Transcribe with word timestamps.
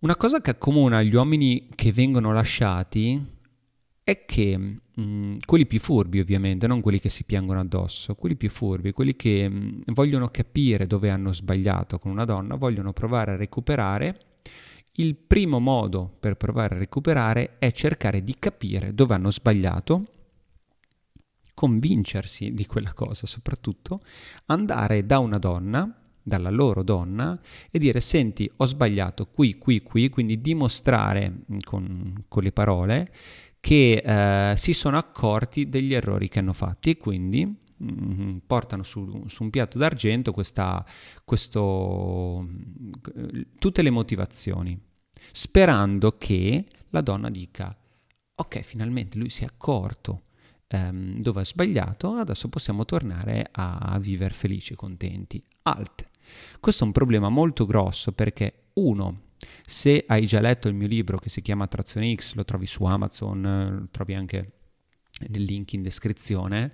Una 0.00 0.16
cosa 0.16 0.40
che 0.40 0.50
accomuna 0.50 1.00
gli 1.02 1.14
uomini 1.14 1.68
che 1.76 1.92
vengono 1.92 2.32
lasciati 2.32 3.24
è 4.02 4.24
che 4.24 4.56
mh, 4.56 4.80
mm, 5.00 5.36
quelli 5.46 5.66
più 5.66 5.78
furbi 5.78 6.18
ovviamente, 6.18 6.66
non 6.66 6.80
quelli 6.80 6.98
che 6.98 7.10
si 7.10 7.22
piangono 7.22 7.60
addosso, 7.60 8.16
quelli 8.16 8.34
più 8.34 8.50
furbi, 8.50 8.90
quelli 8.90 9.14
che 9.14 9.48
mh, 9.48 9.54
mm, 9.54 9.80
vogliono 9.94 10.26
capire 10.30 10.88
dove 10.88 11.10
hanno 11.10 11.32
sbagliato 11.32 12.00
con 12.00 12.10
una 12.10 12.24
donna, 12.24 12.56
vogliono 12.56 12.92
provare 12.92 13.32
a 13.32 13.36
recuperare, 13.36 14.18
il 14.94 15.14
primo 15.14 15.60
modo 15.60 16.12
per 16.18 16.34
provare 16.34 16.74
a 16.74 16.78
recuperare 16.78 17.58
è 17.60 17.70
cercare 17.70 18.24
di 18.24 18.34
capire 18.36 18.94
dove 18.94 19.14
hanno 19.14 19.30
sbagliato, 19.30 20.04
convincersi 21.58 22.54
di 22.54 22.66
quella 22.66 22.94
cosa 22.94 23.26
soprattutto, 23.26 24.00
andare 24.46 25.04
da 25.04 25.18
una 25.18 25.38
donna, 25.38 25.92
dalla 26.22 26.50
loro 26.50 26.84
donna 26.84 27.36
e 27.68 27.80
dire 27.80 27.98
senti 27.98 28.48
ho 28.58 28.64
sbagliato 28.64 29.26
qui, 29.26 29.58
qui, 29.58 29.82
qui, 29.82 30.08
quindi 30.08 30.40
dimostrare 30.40 31.28
mm, 31.30 31.58
con, 31.64 32.24
con 32.28 32.44
le 32.44 32.52
parole 32.52 33.12
che 33.58 34.04
eh, 34.04 34.56
si 34.56 34.72
sono 34.72 34.98
accorti 34.98 35.68
degli 35.68 35.94
errori 35.94 36.28
che 36.28 36.38
hanno 36.38 36.52
fatti 36.52 36.90
e 36.90 36.96
quindi 36.96 37.44
mm, 37.44 38.36
portano 38.46 38.84
su, 38.84 39.24
su, 39.26 39.42
un 39.42 39.50
piatto 39.50 39.78
d'argento 39.78 40.30
questa, 40.30 40.86
questo, 41.24 42.46
tutte 43.58 43.82
le 43.82 43.90
motivazioni, 43.90 44.80
sperando 45.32 46.16
che 46.18 46.66
la 46.90 47.00
donna 47.00 47.30
dica 47.30 47.76
ok, 48.36 48.60
finalmente 48.60 49.18
lui 49.18 49.28
si 49.28 49.42
è 49.42 49.46
accorto 49.46 50.22
ehm, 50.68 51.20
dove 51.20 51.40
ha 51.40 51.44
sbagliato, 51.44 52.12
adesso 52.12 52.48
possiamo 52.48 52.84
tornare 52.84 53.48
a 53.50 53.98
vivere 54.00 54.34
felici, 54.34 54.74
contenti. 54.74 55.42
Alt. 55.62 56.08
Questo 56.60 56.84
è 56.84 56.86
un 56.86 56.92
problema 56.92 57.28
molto 57.28 57.66
grosso 57.66 58.12
perché 58.12 58.68
uno, 58.74 59.22
se 59.66 60.04
hai 60.06 60.26
già 60.26 60.40
letto 60.40 60.68
il 60.68 60.74
mio 60.74 60.86
libro 60.86 61.18
che 61.18 61.30
si 61.30 61.42
chiama 61.42 61.64
Attrazione 61.64 62.14
X, 62.14 62.34
lo 62.34 62.44
trovi 62.44 62.66
su 62.66 62.84
Amazon, 62.84 63.78
lo 63.80 63.88
trovi 63.90 64.14
anche 64.14 64.52
nel 65.28 65.42
link 65.42 65.72
in 65.72 65.82
descrizione, 65.82 66.70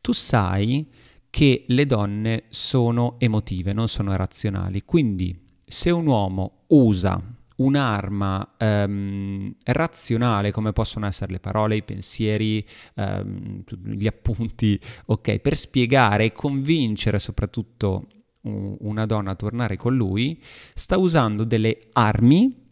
tu 0.00 0.12
sai 0.12 0.86
che 1.30 1.64
le 1.68 1.86
donne 1.86 2.44
sono 2.48 3.16
emotive, 3.18 3.72
non 3.72 3.88
sono 3.88 4.14
razionali. 4.16 4.82
Quindi 4.84 5.46
se 5.64 5.90
un 5.90 6.06
uomo 6.06 6.64
usa 6.68 7.22
un'arma 7.58 8.54
um, 8.58 9.54
razionale 9.64 10.50
come 10.50 10.72
possono 10.72 11.06
essere 11.06 11.32
le 11.32 11.40
parole, 11.40 11.76
i 11.76 11.82
pensieri, 11.82 12.64
um, 12.94 13.62
gli 13.84 14.06
appunti, 14.06 14.80
ok, 15.06 15.38
per 15.38 15.56
spiegare 15.56 16.26
e 16.26 16.32
convincere 16.32 17.18
soprattutto 17.18 18.08
una 18.42 19.04
donna 19.04 19.32
a 19.32 19.34
tornare 19.34 19.76
con 19.76 19.94
lui, 19.94 20.40
sta 20.74 20.96
usando 20.96 21.44
delle 21.44 21.88
armi 21.92 22.66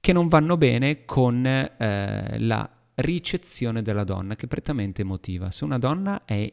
che 0.00 0.12
non 0.12 0.28
vanno 0.28 0.56
bene 0.56 1.04
con 1.04 1.44
eh, 1.44 2.36
la 2.38 2.70
ricezione 2.94 3.82
della 3.82 4.04
donna, 4.04 4.36
che 4.36 4.46
è 4.46 4.48
prettamente 4.48 5.02
emotiva. 5.02 5.50
Se 5.50 5.64
una 5.64 5.78
donna 5.78 6.24
è 6.24 6.50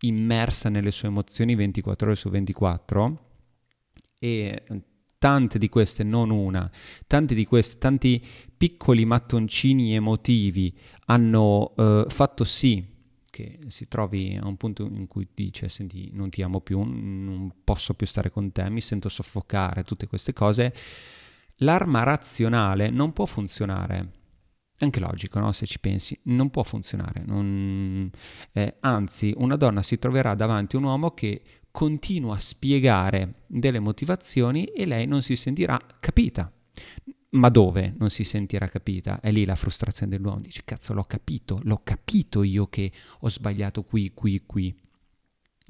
immersa 0.00 0.68
nelle 0.68 0.90
sue 0.90 1.08
emozioni 1.08 1.54
24 1.54 2.06
ore 2.06 2.16
su 2.16 2.30
24 2.30 3.26
e 4.18 4.62
tante 5.22 5.56
di 5.56 5.68
queste, 5.68 6.02
non 6.02 6.30
una, 6.30 6.68
tante 7.06 7.36
di 7.36 7.44
queste, 7.44 7.78
tanti 7.78 8.20
piccoli 8.56 9.04
mattoncini 9.04 9.94
emotivi 9.94 10.76
hanno 11.06 11.74
eh, 11.76 12.06
fatto 12.08 12.42
sì 12.42 12.84
che 13.30 13.60
si 13.68 13.86
trovi 13.86 14.36
a 14.36 14.48
un 14.48 14.56
punto 14.56 14.82
in 14.82 15.06
cui 15.06 15.28
dice 15.32 15.68
senti 15.68 16.10
non 16.12 16.28
ti 16.28 16.42
amo 16.42 16.60
più, 16.60 16.82
non 16.82 17.52
posso 17.62 17.94
più 17.94 18.04
stare 18.04 18.32
con 18.32 18.50
te, 18.50 18.68
mi 18.68 18.80
sento 18.80 19.08
soffocare, 19.08 19.84
tutte 19.84 20.08
queste 20.08 20.32
cose, 20.32 20.74
l'arma 21.58 22.02
razionale 22.02 22.90
non 22.90 23.12
può 23.12 23.24
funzionare. 23.24 24.20
Anche 24.78 24.98
logico, 24.98 25.38
no? 25.38 25.52
se 25.52 25.66
ci 25.66 25.78
pensi, 25.78 26.18
non 26.24 26.50
può 26.50 26.64
funzionare. 26.64 27.22
Non... 27.24 28.10
Eh, 28.50 28.74
anzi, 28.80 29.32
una 29.36 29.54
donna 29.54 29.80
si 29.84 29.96
troverà 29.96 30.34
davanti 30.34 30.74
a 30.74 30.80
un 30.80 30.86
uomo 30.86 31.12
che 31.12 31.42
continua 31.72 32.36
a 32.36 32.38
spiegare 32.38 33.42
delle 33.46 33.80
motivazioni 33.80 34.66
e 34.66 34.86
lei 34.86 35.06
non 35.06 35.22
si 35.22 35.34
sentirà 35.34 35.80
capita. 35.98 36.52
Ma 37.30 37.48
dove 37.48 37.94
non 37.98 38.10
si 38.10 38.24
sentirà 38.24 38.68
capita? 38.68 39.18
È 39.20 39.32
lì 39.32 39.46
la 39.46 39.56
frustrazione 39.56 40.12
dell'uomo. 40.14 40.40
Dice, 40.40 40.62
cazzo, 40.64 40.92
l'ho 40.92 41.04
capito, 41.04 41.60
l'ho 41.64 41.80
capito 41.82 42.42
io 42.42 42.66
che 42.68 42.92
ho 43.20 43.28
sbagliato 43.28 43.84
qui, 43.84 44.12
qui, 44.12 44.42
qui. 44.44 44.78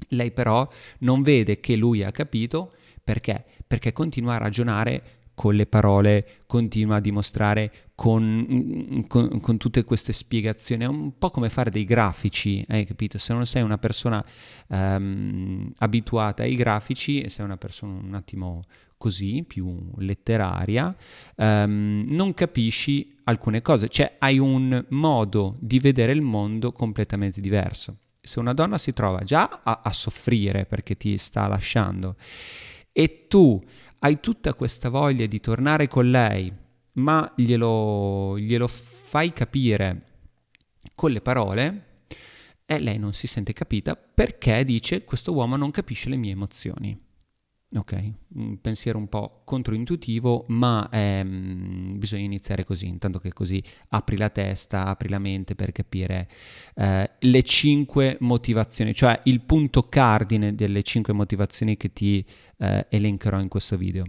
Lei 0.09 0.31
però 0.33 0.69
non 0.99 1.21
vede 1.21 1.61
che 1.61 1.77
lui 1.77 2.03
ha 2.03 2.11
capito 2.11 2.71
perché? 3.01 3.45
Perché 3.65 3.93
continua 3.93 4.35
a 4.35 4.39
ragionare 4.39 5.22
con 5.33 5.55
le 5.55 5.65
parole, 5.65 6.41
continua 6.45 6.97
a 6.97 6.99
dimostrare 6.99 7.71
con, 7.95 9.05
con, 9.07 9.39
con, 9.39 9.57
tutte 9.57 9.83
queste 9.83 10.13
spiegazioni. 10.13 10.83
È 10.83 10.87
un 10.87 11.17
po' 11.17 11.31
come 11.31 11.49
fare 11.49 11.69
dei 11.69 11.85
grafici, 11.85 12.63
hai 12.69 12.85
capito? 12.85 13.17
Se 13.17 13.33
non 13.33 13.45
sei 13.45 13.63
una 13.63 13.77
persona 13.77 14.23
um, 14.67 15.71
abituata 15.77 16.43
ai 16.43 16.55
grafici 16.55 17.21
e 17.21 17.29
sei 17.29 17.45
una 17.45 17.57
persona 17.57 17.93
un 17.93 18.13
attimo 18.13 18.61
così, 18.97 19.43
più 19.45 19.91
letteraria, 19.97 20.95
um, 21.35 22.05
non 22.09 22.33
capisci 22.33 23.17
alcune 23.25 23.61
cose, 23.61 23.89
cioè 23.89 24.15
hai 24.19 24.37
un 24.39 24.85
modo 24.89 25.57
di 25.59 25.79
vedere 25.79 26.11
il 26.11 26.21
mondo 26.21 26.71
completamente 26.71 27.41
diverso. 27.41 27.97
Se 28.21 28.39
una 28.39 28.53
donna 28.53 28.77
si 28.77 28.93
trova 28.93 29.19
già 29.23 29.59
a, 29.63 29.81
a 29.83 29.91
soffrire 29.91 30.65
perché 30.65 30.95
ti 30.95 31.17
sta 31.17 31.47
lasciando 31.47 32.15
e 32.93 33.25
tu 33.27 33.61
hai 34.03 34.19
tutta 34.19 34.53
questa 34.53 34.89
voglia 34.89 35.25
di 35.25 35.39
tornare 35.39 35.87
con 35.87 36.11
lei, 36.11 36.51
ma 36.93 37.31
glielo, 37.37 38.37
glielo 38.37 38.67
fai 38.67 39.31
capire 39.31 40.01
con 40.93 41.11
le 41.11 41.21
parole, 41.21 41.85
e 42.65 42.79
lei 42.79 42.97
non 42.99 43.13
si 43.13 43.27
sente 43.27 43.53
capita 43.53 43.95
perché 43.95 44.63
dice 44.65 45.05
questo 45.05 45.31
uomo 45.31 45.55
non 45.55 45.71
capisce 45.71 46.09
le 46.09 46.17
mie 46.17 46.31
emozioni. 46.31 46.99
Ok, 47.75 48.13
un 48.35 48.61
pensiero 48.61 48.99
un 48.99 49.09
po' 49.09 49.41
controintuitivo, 49.45 50.45
ma 50.49 50.87
ehm, 50.91 51.97
bisogna 51.97 52.23
iniziare 52.23 52.63
così, 52.63 52.85
intanto 52.85 53.17
che 53.17 53.33
così 53.33 53.63
apri 53.89 54.15
la 54.15 54.29
testa, 54.29 54.85
apri 54.85 55.09
la 55.09 55.17
mente 55.17 55.55
per 55.55 55.71
capire 55.71 56.29
eh, 56.75 57.09
le 57.17 57.41
cinque 57.41 58.17
motivazioni, 58.19 58.93
cioè 58.93 59.19
il 59.23 59.41
punto 59.41 59.89
cardine 59.89 60.53
delle 60.53 60.83
cinque 60.83 61.13
motivazioni 61.13 61.75
che 61.75 61.91
ti 61.91 62.23
eh, 62.57 62.85
elencherò 62.89 63.39
in 63.39 63.47
questo 63.47 63.75
video. 63.75 64.05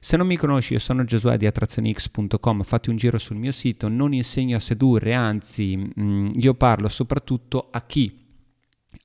Se 0.00 0.16
non 0.16 0.26
mi 0.26 0.36
conosci, 0.36 0.72
io 0.72 0.80
sono 0.80 1.04
Giosuè 1.04 1.36
di 1.36 1.46
attrazionix.com, 1.46 2.62
fatti 2.64 2.90
un 2.90 2.96
giro 2.96 3.18
sul 3.18 3.36
mio 3.36 3.52
sito, 3.52 3.88
non 3.88 4.12
insegno 4.12 4.56
a 4.56 4.60
sedurre, 4.60 5.14
anzi 5.14 5.76
mh, 5.76 5.92
mm, 6.02 6.30
io 6.40 6.54
parlo 6.54 6.88
soprattutto 6.88 7.68
a 7.70 7.80
chi 7.82 8.23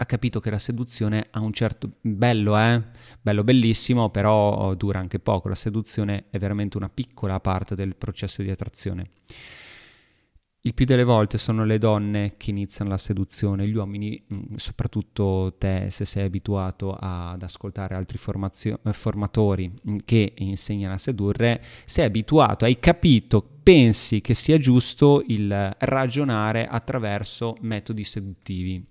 ha 0.02 0.06
capito 0.06 0.40
che 0.40 0.50
la 0.50 0.60
seduzione 0.60 1.28
ha 1.30 1.42
un 1.42 1.52
certo 1.52 1.92
bello, 2.00 2.58
eh? 2.58 2.82
bello 3.22 3.44
bellissimo, 3.44 4.10
però 4.10 4.74
dura 4.76 4.98
anche 4.98 5.20
poco. 5.20 5.50
La 5.50 5.56
seduzione 5.56 6.26
è 6.30 6.40
veramente 6.40 6.78
una 6.78 6.88
piccola 6.88 7.42
parte 7.42 7.76
del 7.76 7.98
processo 7.98 8.42
di 8.42 8.50
attrazione. 8.50 9.10
Il 10.62 10.74
più 10.74 10.86
delle 10.86 11.04
volte 11.04 11.38
sono 11.38 11.66
le 11.66 11.78
donne 11.78 12.36
che 12.38 12.50
iniziano 12.50 12.92
la 12.92 12.98
seduzione, 12.98 13.68
gli 13.68 13.76
uomini, 13.76 14.22
mm, 14.34 14.56
soprattutto 14.56 15.56
te 15.58 15.88
se 15.90 16.06
sei 16.06 16.26
abituato 16.26 16.96
ad 16.98 17.42
ascoltare 17.42 17.96
altri 17.96 18.18
formazio- 18.18 18.80
formatori 18.92 19.70
mm, 19.70 19.98
che 20.06 20.34
insegnano 20.38 20.94
a 20.94 20.98
sedurre, 20.98 21.62
sei 21.86 22.06
abituato, 22.06 22.64
hai 22.64 22.80
capito, 22.80 23.46
pensi 23.62 24.22
che 24.22 24.34
sia 24.34 24.58
giusto 24.58 25.24
il 25.28 25.76
ragionare 25.80 26.68
attraverso 26.68 27.58
metodi 27.62 28.06
seduttivi. 28.06 28.89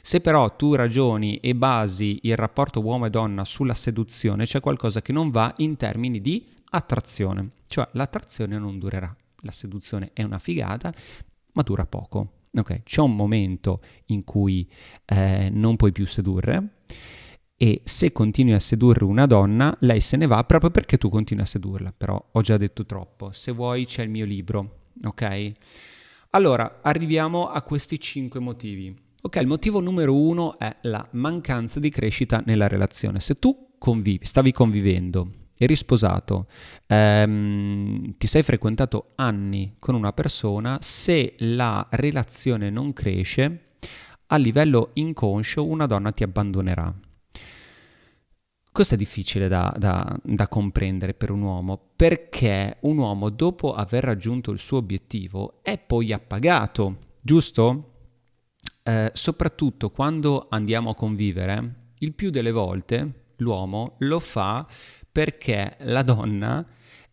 Se 0.00 0.20
però 0.20 0.54
tu 0.56 0.74
ragioni 0.74 1.38
e 1.38 1.54
basi 1.54 2.20
il 2.22 2.36
rapporto 2.36 2.80
uomo 2.80 3.06
e 3.06 3.10
donna 3.10 3.44
sulla 3.44 3.74
seduzione, 3.74 4.44
c'è 4.44 4.60
qualcosa 4.60 5.02
che 5.02 5.12
non 5.12 5.30
va 5.30 5.52
in 5.58 5.76
termini 5.76 6.20
di 6.20 6.46
attrazione, 6.70 7.50
cioè 7.66 7.88
l'attrazione 7.92 8.58
non 8.58 8.78
durerà, 8.78 9.14
la 9.40 9.50
seduzione 9.50 10.10
è 10.12 10.22
una 10.22 10.38
figata, 10.38 10.92
ma 11.52 11.62
dura 11.62 11.86
poco. 11.86 12.40
Ok, 12.54 12.82
c'è 12.82 13.00
un 13.00 13.16
momento 13.16 13.80
in 14.06 14.24
cui 14.24 14.70
eh, 15.06 15.48
non 15.50 15.76
puoi 15.76 15.90
più 15.90 16.06
sedurre 16.06 16.80
e 17.62 17.80
se 17.84 18.10
continui 18.10 18.54
a 18.54 18.58
sedurre 18.58 19.04
una 19.04 19.24
donna, 19.24 19.72
lei 19.82 20.00
se 20.00 20.16
ne 20.16 20.26
va 20.26 20.42
proprio 20.42 20.70
perché 20.70 20.98
tu 20.98 21.08
continui 21.08 21.44
a 21.44 21.46
sedurla, 21.46 21.94
però 21.96 22.20
ho 22.32 22.40
già 22.40 22.56
detto 22.56 22.84
troppo. 22.84 23.30
Se 23.30 23.52
vuoi 23.52 23.86
c'è 23.86 24.02
il 24.02 24.10
mio 24.10 24.24
libro, 24.24 24.80
ok? 25.04 25.52
Allora, 26.30 26.80
arriviamo 26.82 27.46
a 27.46 27.62
questi 27.62 28.00
cinque 28.00 28.40
motivi. 28.40 28.92
Ok, 29.24 29.36
il 29.36 29.46
motivo 29.46 29.78
numero 29.78 30.16
uno 30.16 30.58
è 30.58 30.78
la 30.82 31.06
mancanza 31.12 31.78
di 31.78 31.90
crescita 31.90 32.42
nella 32.44 32.66
relazione. 32.66 33.20
Se 33.20 33.38
tu 33.38 33.74
convivi, 33.78 34.26
stavi 34.26 34.50
convivendo 34.50 35.30
eri 35.56 35.76
sposato, 35.76 36.48
ehm, 36.88 38.16
ti 38.16 38.26
sei 38.26 38.42
frequentato 38.42 39.12
anni 39.14 39.76
con 39.78 39.94
una 39.94 40.12
persona, 40.12 40.78
se 40.80 41.34
la 41.38 41.86
relazione 41.90 42.68
non 42.68 42.92
cresce, 42.92 43.74
a 44.26 44.36
livello 44.38 44.90
inconscio 44.94 45.64
una 45.64 45.86
donna 45.86 46.10
ti 46.10 46.24
abbandonerà. 46.24 46.92
Questo 48.72 48.94
è 48.94 48.96
difficile 48.96 49.46
da, 49.46 49.72
da, 49.78 50.18
da, 50.20 50.48
comprendere 50.48 51.14
per 51.14 51.30
un 51.30 51.42
uomo 51.42 51.92
perché 51.94 52.78
un 52.80 52.98
uomo 52.98 53.28
dopo 53.28 53.72
aver 53.72 54.02
raggiunto 54.02 54.50
il 54.50 54.58
suo 54.58 54.78
obiettivo 54.78 55.60
è 55.62 55.78
poi 55.78 56.12
appagato, 56.12 56.96
giusto? 57.22 57.91
Eh, 58.84 59.10
soprattutto 59.12 59.90
quando 59.90 60.48
andiamo 60.50 60.90
a 60.90 60.94
convivere, 60.94 61.90
il 61.98 62.14
più 62.14 62.30
delle 62.30 62.50
volte 62.50 63.34
l'uomo 63.36 63.94
lo 63.98 64.18
fa 64.18 64.66
perché 65.10 65.76
la 65.80 66.02
donna 66.02 66.66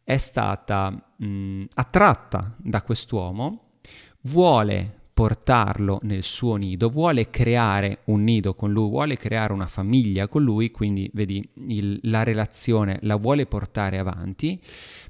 è 0.03 0.17
stata 0.17 1.13
mh, 1.17 1.65
attratta 1.75 2.55
da 2.57 2.81
quest'uomo, 2.81 3.73
vuole 4.21 4.97
portarlo 5.13 5.99
nel 6.03 6.23
suo 6.23 6.55
nido, 6.55 6.89
vuole 6.89 7.29
creare 7.29 7.99
un 8.05 8.23
nido 8.23 8.55
con 8.55 8.71
lui, 8.71 8.89
vuole 8.89 9.17
creare 9.17 9.53
una 9.53 9.67
famiglia 9.67 10.27
con 10.27 10.41
lui, 10.41 10.71
quindi 10.71 11.11
vedi 11.13 11.47
il, 11.67 11.99
la 12.03 12.23
relazione 12.23 12.97
la 13.01 13.17
vuole 13.17 13.45
portare 13.45 13.99
avanti, 13.99 14.59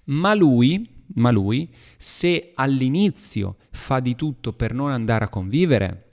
ma 0.05 0.33
lui, 0.33 0.89
ma 1.13 1.31
lui, 1.31 1.73
se 1.95 2.51
all'inizio 2.55 3.57
fa 3.71 3.99
di 3.99 4.15
tutto 4.15 4.51
per 4.51 4.73
non 4.73 4.91
andare 4.91 5.25
a 5.25 5.29
convivere, 5.29 6.08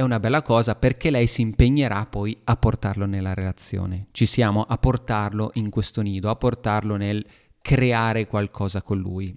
è 0.00 0.02
una 0.02 0.18
bella 0.18 0.40
cosa 0.40 0.76
perché 0.76 1.10
lei 1.10 1.26
si 1.26 1.42
impegnerà 1.42 2.06
poi 2.06 2.34
a 2.44 2.56
portarlo 2.56 3.04
nella 3.04 3.34
relazione. 3.34 4.06
Ci 4.12 4.24
siamo 4.24 4.62
a 4.62 4.78
portarlo 4.78 5.50
in 5.54 5.68
questo 5.68 6.00
nido, 6.00 6.30
a 6.30 6.36
portarlo 6.36 6.96
nel 6.96 7.22
creare 7.60 8.26
qualcosa 8.26 8.80
con 8.80 8.98
lui. 8.98 9.36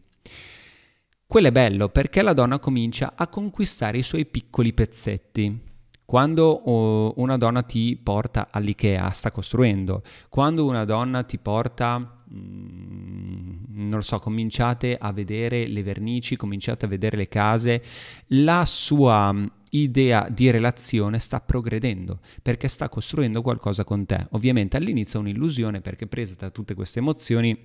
Quello 1.27 1.47
è 1.47 1.51
bello 1.51 1.89
perché 1.89 2.21
la 2.21 2.31
donna 2.31 2.59
comincia 2.59 3.13
a 3.15 3.27
conquistare 3.27 3.97
i 3.97 4.03
suoi 4.03 4.25
piccoli 4.25 4.71
pezzetti. 4.71 5.71
Quando 6.05 6.45
oh, 6.45 7.13
una 7.17 7.37
donna 7.37 7.63
ti 7.63 7.99
porta 8.01 8.49
all'IKEA, 8.51 9.09
sta 9.11 9.31
costruendo. 9.31 10.03
Quando 10.29 10.65
una 10.65 10.85
donna 10.85 11.23
ti 11.23 11.37
porta, 11.37 11.97
mm, 11.99 13.63
non 13.69 13.91
lo 13.91 14.01
so, 14.01 14.19
cominciate 14.19 14.97
a 14.99 15.11
vedere 15.11 15.67
le 15.67 15.81
vernici, 15.81 16.35
cominciate 16.35 16.85
a 16.85 16.89
vedere 16.89 17.17
le 17.17 17.27
case, 17.27 17.81
la 18.27 18.65
sua 18.65 19.33
idea 19.73 20.27
di 20.29 20.51
relazione 20.51 21.19
sta 21.19 21.39
progredendo 21.39 22.19
perché 22.41 22.67
sta 22.67 22.89
costruendo 22.89 23.41
qualcosa 23.41 23.83
con 23.83 24.05
te. 24.05 24.27
Ovviamente 24.31 24.77
all'inizio 24.77 25.19
è 25.19 25.21
un'illusione 25.21 25.81
perché 25.81 26.07
presa 26.07 26.35
da 26.37 26.49
tutte 26.49 26.75
queste 26.75 26.99
emozioni, 26.99 27.57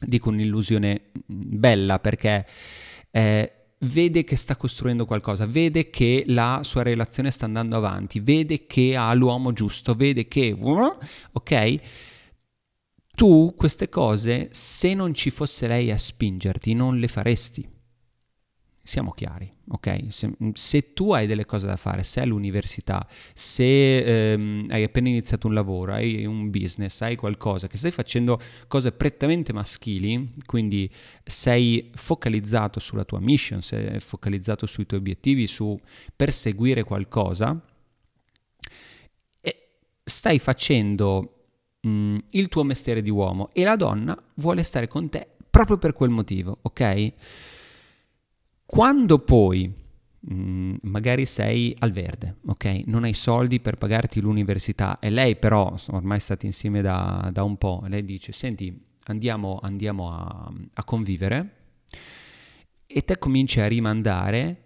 dico 0.00 0.28
un'illusione 0.28 1.10
bella 1.26 1.98
perché 2.00 2.46
eh, 3.10 3.52
vede 3.82 4.24
che 4.24 4.36
sta 4.36 4.56
costruendo 4.56 5.04
qualcosa, 5.06 5.46
vede 5.46 5.90
che 5.90 6.24
la 6.26 6.60
sua 6.62 6.82
relazione 6.82 7.30
sta 7.30 7.44
andando 7.44 7.76
avanti, 7.76 8.20
vede 8.20 8.66
che 8.66 8.96
ha 8.96 9.12
l'uomo 9.14 9.52
giusto, 9.52 9.94
vede 9.94 10.28
che... 10.28 10.56
Ok? 11.32 11.74
Tu 13.14 13.54
queste 13.56 13.88
cose, 13.88 14.48
se 14.52 14.94
non 14.94 15.14
ci 15.14 15.30
fosse 15.30 15.66
lei 15.66 15.90
a 15.90 15.96
spingerti, 15.96 16.74
non 16.74 16.98
le 16.98 17.08
faresti. 17.08 17.68
Siamo 18.84 19.12
chiari, 19.12 19.48
ok? 19.68 20.06
Se, 20.08 20.32
se, 20.54 20.92
tu 20.92 21.12
hai 21.12 21.28
delle 21.28 21.44
cose 21.44 21.66
da 21.66 21.76
fare, 21.76 22.02
sei 22.02 22.24
all'università, 22.24 23.06
se 23.32 24.32
ehm, 24.32 24.66
hai 24.70 24.82
appena 24.82 25.08
iniziato 25.08 25.46
un 25.46 25.54
lavoro, 25.54 25.92
hai 25.92 26.26
un 26.26 26.50
business, 26.50 27.00
hai 27.02 27.14
qualcosa, 27.14 27.68
che 27.68 27.78
stai 27.78 27.92
facendo 27.92 28.40
cose 28.66 28.90
prettamente 28.90 29.52
maschili, 29.52 30.34
quindi 30.46 30.90
sei 31.22 31.92
focalizzato 31.94 32.80
sulla 32.80 33.04
tua 33.04 33.20
mission, 33.20 33.62
sei 33.62 34.00
focalizzato 34.00 34.66
sui 34.66 34.84
tuoi 34.84 34.98
obiettivi, 34.98 35.46
su 35.46 35.78
perseguire 36.16 36.82
qualcosa, 36.82 37.56
e 39.40 39.68
stai 40.02 40.40
facendo 40.40 41.44
mh, 41.82 42.18
il 42.30 42.48
tuo 42.48 42.64
mestiere 42.64 43.00
di 43.00 43.10
uomo 43.10 43.50
e 43.52 43.62
la 43.62 43.76
donna 43.76 44.20
vuole 44.34 44.64
stare 44.64 44.88
con 44.88 45.08
te 45.08 45.28
proprio 45.48 45.78
per 45.78 45.92
quel 45.92 46.10
motivo, 46.10 46.58
ok? 46.62 47.12
Quando 48.72 49.18
poi 49.18 49.70
mm, 50.32 50.76
magari 50.84 51.26
sei 51.26 51.76
al 51.80 51.92
verde, 51.92 52.36
ok? 52.46 52.84
Non 52.86 53.04
hai 53.04 53.12
soldi 53.12 53.60
per 53.60 53.76
pagarti 53.76 54.18
l'università 54.18 54.98
e 54.98 55.10
lei 55.10 55.36
però, 55.36 55.74
ormai 55.90 56.18
stati 56.20 56.46
insieme 56.46 56.80
da, 56.80 57.28
da 57.30 57.42
un 57.42 57.58
po', 57.58 57.84
lei 57.88 58.02
dice, 58.02 58.32
senti, 58.32 58.74
andiamo, 59.08 59.58
andiamo 59.62 60.10
a, 60.10 60.50
a 60.72 60.84
convivere 60.84 61.56
e 62.86 63.04
te 63.04 63.18
cominci 63.18 63.60
a 63.60 63.66
rimandare, 63.66 64.62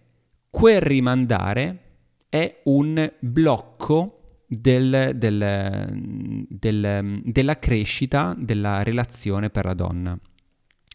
quel 0.50 0.80
rimandare 0.80 1.80
è 2.28 2.60
un 2.66 3.12
blocco 3.18 4.44
del, 4.46 5.14
del, 5.16 6.46
del, 6.48 7.22
della 7.24 7.58
crescita 7.58 8.36
della 8.38 8.84
relazione 8.84 9.50
per 9.50 9.64
la 9.64 9.74
donna. 9.74 10.16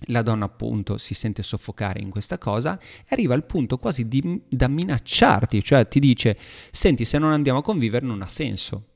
La 0.06 0.21
donna 0.24 0.45
appunto 0.45 0.98
si 0.98 1.13
sente 1.13 1.44
soffocare 1.44 2.01
in 2.01 2.09
questa 2.09 2.38
cosa 2.38 2.80
e 2.80 3.06
arriva 3.09 3.33
al 3.33 3.45
punto 3.45 3.77
quasi 3.77 4.07
di, 4.07 4.42
da 4.50 4.68
minacciarti, 4.68 5.63
cioè 5.63 5.88
ti 5.88 6.00
dice, 6.00 6.38
senti 6.71 7.06
se 7.06 7.19
non 7.19 7.31
andiamo 7.31 7.59
a 7.59 7.63
convivere 7.63 8.06
non 8.06 8.21
ha 8.21 8.27
senso. 8.27 8.88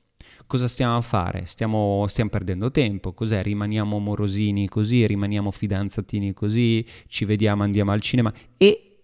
Cosa 0.47 0.67
stiamo 0.67 0.95
a 0.95 1.01
fare? 1.01 1.45
Stiamo, 1.45 2.05
stiamo 2.07 2.29
perdendo 2.29 2.69
tempo, 2.69 3.13
cos'è? 3.13 3.41
Rimaniamo 3.41 3.97
morosini 3.97 4.67
così, 4.67 5.05
rimaniamo 5.07 5.49
fidanzatini 5.49 6.33
così, 6.33 6.85
ci 7.07 7.25
vediamo, 7.25 7.63
andiamo 7.63 7.91
al 7.91 8.01
cinema 8.01 8.31
e 8.57 9.01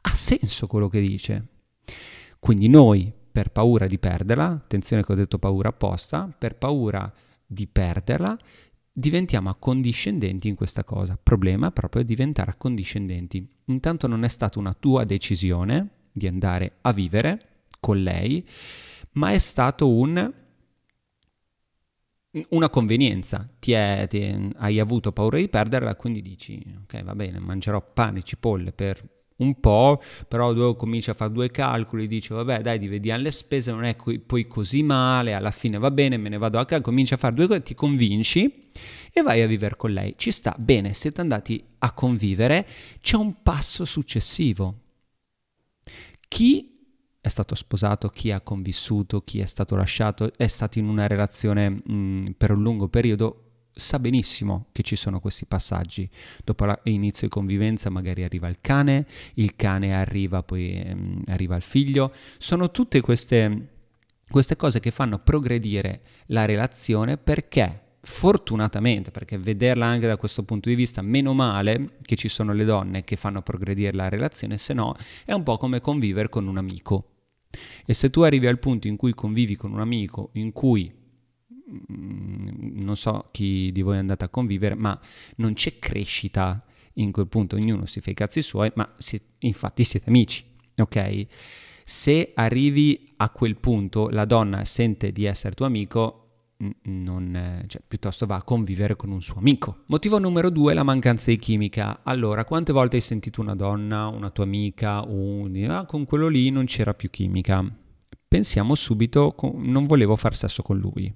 ha 0.00 0.14
senso 0.14 0.66
quello 0.66 0.88
che 0.88 1.00
dice. 1.00 1.46
Quindi 2.38 2.68
noi, 2.68 3.12
per 3.30 3.50
paura 3.50 3.86
di 3.86 3.98
perderla, 3.98 4.46
attenzione 4.46 5.04
che 5.04 5.12
ho 5.12 5.16
detto 5.16 5.38
paura 5.38 5.68
apposta, 5.68 6.34
per 6.36 6.56
paura 6.56 7.12
di 7.44 7.66
perderla, 7.66 8.36
diventiamo 8.98 9.48
accondiscendenti 9.48 10.48
in 10.48 10.56
questa 10.56 10.82
cosa. 10.82 11.12
Il 11.12 11.20
problema 11.22 11.68
è 11.68 11.72
proprio 11.72 12.02
diventare 12.02 12.50
accondiscendenti. 12.50 13.46
Intanto 13.66 14.08
non 14.08 14.24
è 14.24 14.28
stata 14.28 14.58
una 14.58 14.74
tua 14.74 15.04
decisione 15.04 15.88
di 16.10 16.26
andare 16.26 16.78
a 16.80 16.92
vivere 16.92 17.66
con 17.78 18.02
lei, 18.02 18.44
ma 19.12 19.30
è 19.30 19.38
stato 19.38 19.88
un, 19.88 20.32
una 22.48 22.70
convenienza. 22.70 23.46
Ti, 23.60 23.72
è, 23.72 24.06
ti 24.08 24.52
hai 24.56 24.80
avuto 24.80 25.12
paura 25.12 25.38
di 25.38 25.48
perderla, 25.48 25.94
quindi 25.94 26.20
dici, 26.20 26.60
ok, 26.82 27.04
va 27.04 27.14
bene, 27.14 27.38
mangerò 27.38 27.80
pane 27.80 28.18
e 28.18 28.22
cipolle 28.24 28.72
per 28.72 29.00
un 29.38 29.60
po', 29.60 30.00
però 30.26 30.52
dove 30.52 30.76
cominci 30.76 31.10
a 31.10 31.14
fare 31.14 31.32
due 31.32 31.50
calcoli, 31.50 32.06
dici 32.06 32.32
vabbè 32.32 32.60
dai 32.60 32.78
divediamo 32.78 33.22
le 33.22 33.30
spese, 33.30 33.70
non 33.70 33.84
è 33.84 33.96
co- 33.96 34.18
poi 34.26 34.46
così 34.46 34.82
male, 34.82 35.34
alla 35.34 35.50
fine 35.50 35.78
va 35.78 35.90
bene, 35.90 36.16
me 36.16 36.28
ne 36.28 36.38
vado 36.38 36.58
a 36.58 36.64
casa, 36.64 36.82
cominci 36.82 37.14
a 37.14 37.16
fare 37.16 37.34
due 37.34 37.46
cose, 37.46 37.62
ti 37.62 37.74
convinci 37.74 38.70
e 39.12 39.22
vai 39.22 39.42
a 39.42 39.46
vivere 39.46 39.76
con 39.76 39.92
lei. 39.92 40.14
Ci 40.16 40.30
sta 40.30 40.54
bene, 40.58 40.92
siete 40.94 41.20
andati 41.20 41.62
a 41.78 41.92
convivere, 41.92 42.66
c'è 43.00 43.16
un 43.16 43.42
passo 43.42 43.84
successivo. 43.84 44.80
Chi 46.28 46.76
è 47.20 47.28
stato 47.28 47.54
sposato, 47.54 48.08
chi 48.08 48.30
ha 48.30 48.40
convissuto, 48.40 49.22
chi 49.22 49.40
è 49.40 49.46
stato 49.46 49.76
lasciato, 49.76 50.32
è 50.36 50.46
stato 50.46 50.78
in 50.78 50.88
una 50.88 51.06
relazione 51.06 51.68
mh, 51.68 52.34
per 52.36 52.52
un 52.52 52.62
lungo 52.62 52.88
periodo, 52.88 53.47
sa 53.78 53.98
benissimo 53.98 54.66
che 54.72 54.82
ci 54.82 54.96
sono 54.96 55.20
questi 55.20 55.46
passaggi. 55.46 56.08
Dopo 56.44 56.66
l'inizio 56.82 57.28
di 57.28 57.32
convivenza 57.32 57.90
magari 57.90 58.24
arriva 58.24 58.48
il 58.48 58.58
cane, 58.60 59.06
il 59.34 59.54
cane 59.56 59.94
arriva, 59.94 60.42
poi 60.42 60.74
ehm, 60.74 61.22
arriva 61.28 61.56
il 61.56 61.62
figlio. 61.62 62.12
Sono 62.38 62.70
tutte 62.70 63.00
queste, 63.00 63.68
queste 64.28 64.56
cose 64.56 64.80
che 64.80 64.90
fanno 64.90 65.18
progredire 65.18 66.00
la 66.26 66.44
relazione 66.44 67.16
perché 67.16 67.82
fortunatamente, 68.00 69.10
perché 69.10 69.38
vederla 69.38 69.86
anche 69.86 70.06
da 70.06 70.16
questo 70.16 70.42
punto 70.42 70.68
di 70.68 70.74
vista, 70.74 71.02
meno 71.02 71.34
male 71.34 71.98
che 72.02 72.16
ci 72.16 72.28
sono 72.28 72.52
le 72.52 72.64
donne 72.64 73.04
che 73.04 73.16
fanno 73.16 73.42
progredire 73.42 73.92
la 73.92 74.08
relazione, 74.08 74.58
se 74.58 74.72
no 74.74 74.96
è 75.24 75.32
un 75.32 75.42
po' 75.42 75.56
come 75.56 75.80
convivere 75.80 76.28
con 76.28 76.46
un 76.46 76.56
amico. 76.56 77.12
E 77.86 77.94
se 77.94 78.10
tu 78.10 78.20
arrivi 78.22 78.46
al 78.46 78.58
punto 78.58 78.88
in 78.88 78.96
cui 78.96 79.14
convivi 79.14 79.56
con 79.56 79.72
un 79.72 79.80
amico, 79.80 80.30
in 80.34 80.52
cui 80.52 80.92
non 81.88 82.96
so 82.96 83.28
chi 83.30 83.70
di 83.72 83.82
voi 83.82 83.96
è 83.96 83.98
andato 83.98 84.24
a 84.24 84.28
convivere, 84.28 84.74
ma 84.74 84.98
non 85.36 85.54
c'è 85.54 85.78
crescita 85.78 86.62
in 86.94 87.12
quel 87.12 87.28
punto, 87.28 87.56
ognuno 87.56 87.86
si 87.86 88.00
fa 88.00 88.10
i 88.10 88.14
cazzi 88.14 88.42
suoi, 88.42 88.72
ma 88.74 88.90
si, 88.98 89.20
infatti 89.38 89.84
siete 89.84 90.08
amici, 90.08 90.44
ok? 90.76 91.26
Se 91.84 92.32
arrivi 92.34 93.14
a 93.16 93.30
quel 93.30 93.56
punto, 93.56 94.08
la 94.08 94.24
donna 94.24 94.64
sente 94.64 95.12
di 95.12 95.24
essere 95.24 95.54
tuo 95.54 95.66
amico, 95.66 96.24
non, 96.82 97.64
cioè, 97.66 97.80
piuttosto 97.86 98.26
va 98.26 98.36
a 98.36 98.42
convivere 98.42 98.96
con 98.96 99.10
un 99.10 99.22
suo 99.22 99.36
amico. 99.36 99.84
Motivo 99.86 100.18
numero 100.18 100.50
due, 100.50 100.74
la 100.74 100.82
mancanza 100.82 101.30
di 101.30 101.38
chimica. 101.38 102.00
Allora, 102.02 102.44
quante 102.44 102.72
volte 102.72 102.96
hai 102.96 103.02
sentito 103.02 103.40
una 103.40 103.54
donna, 103.54 104.08
una 104.08 104.30
tua 104.30 104.44
amica, 104.44 105.02
un... 105.06 105.54
ah, 105.70 105.86
con 105.86 106.04
quello 106.04 106.28
lì 106.28 106.50
non 106.50 106.64
c'era 106.64 106.94
più 106.94 107.10
chimica? 107.10 107.64
Pensiamo 108.26 108.74
subito, 108.74 109.34
non 109.54 109.86
volevo 109.86 110.16
far 110.16 110.34
sesso 110.34 110.62
con 110.62 110.78
lui. 110.78 111.14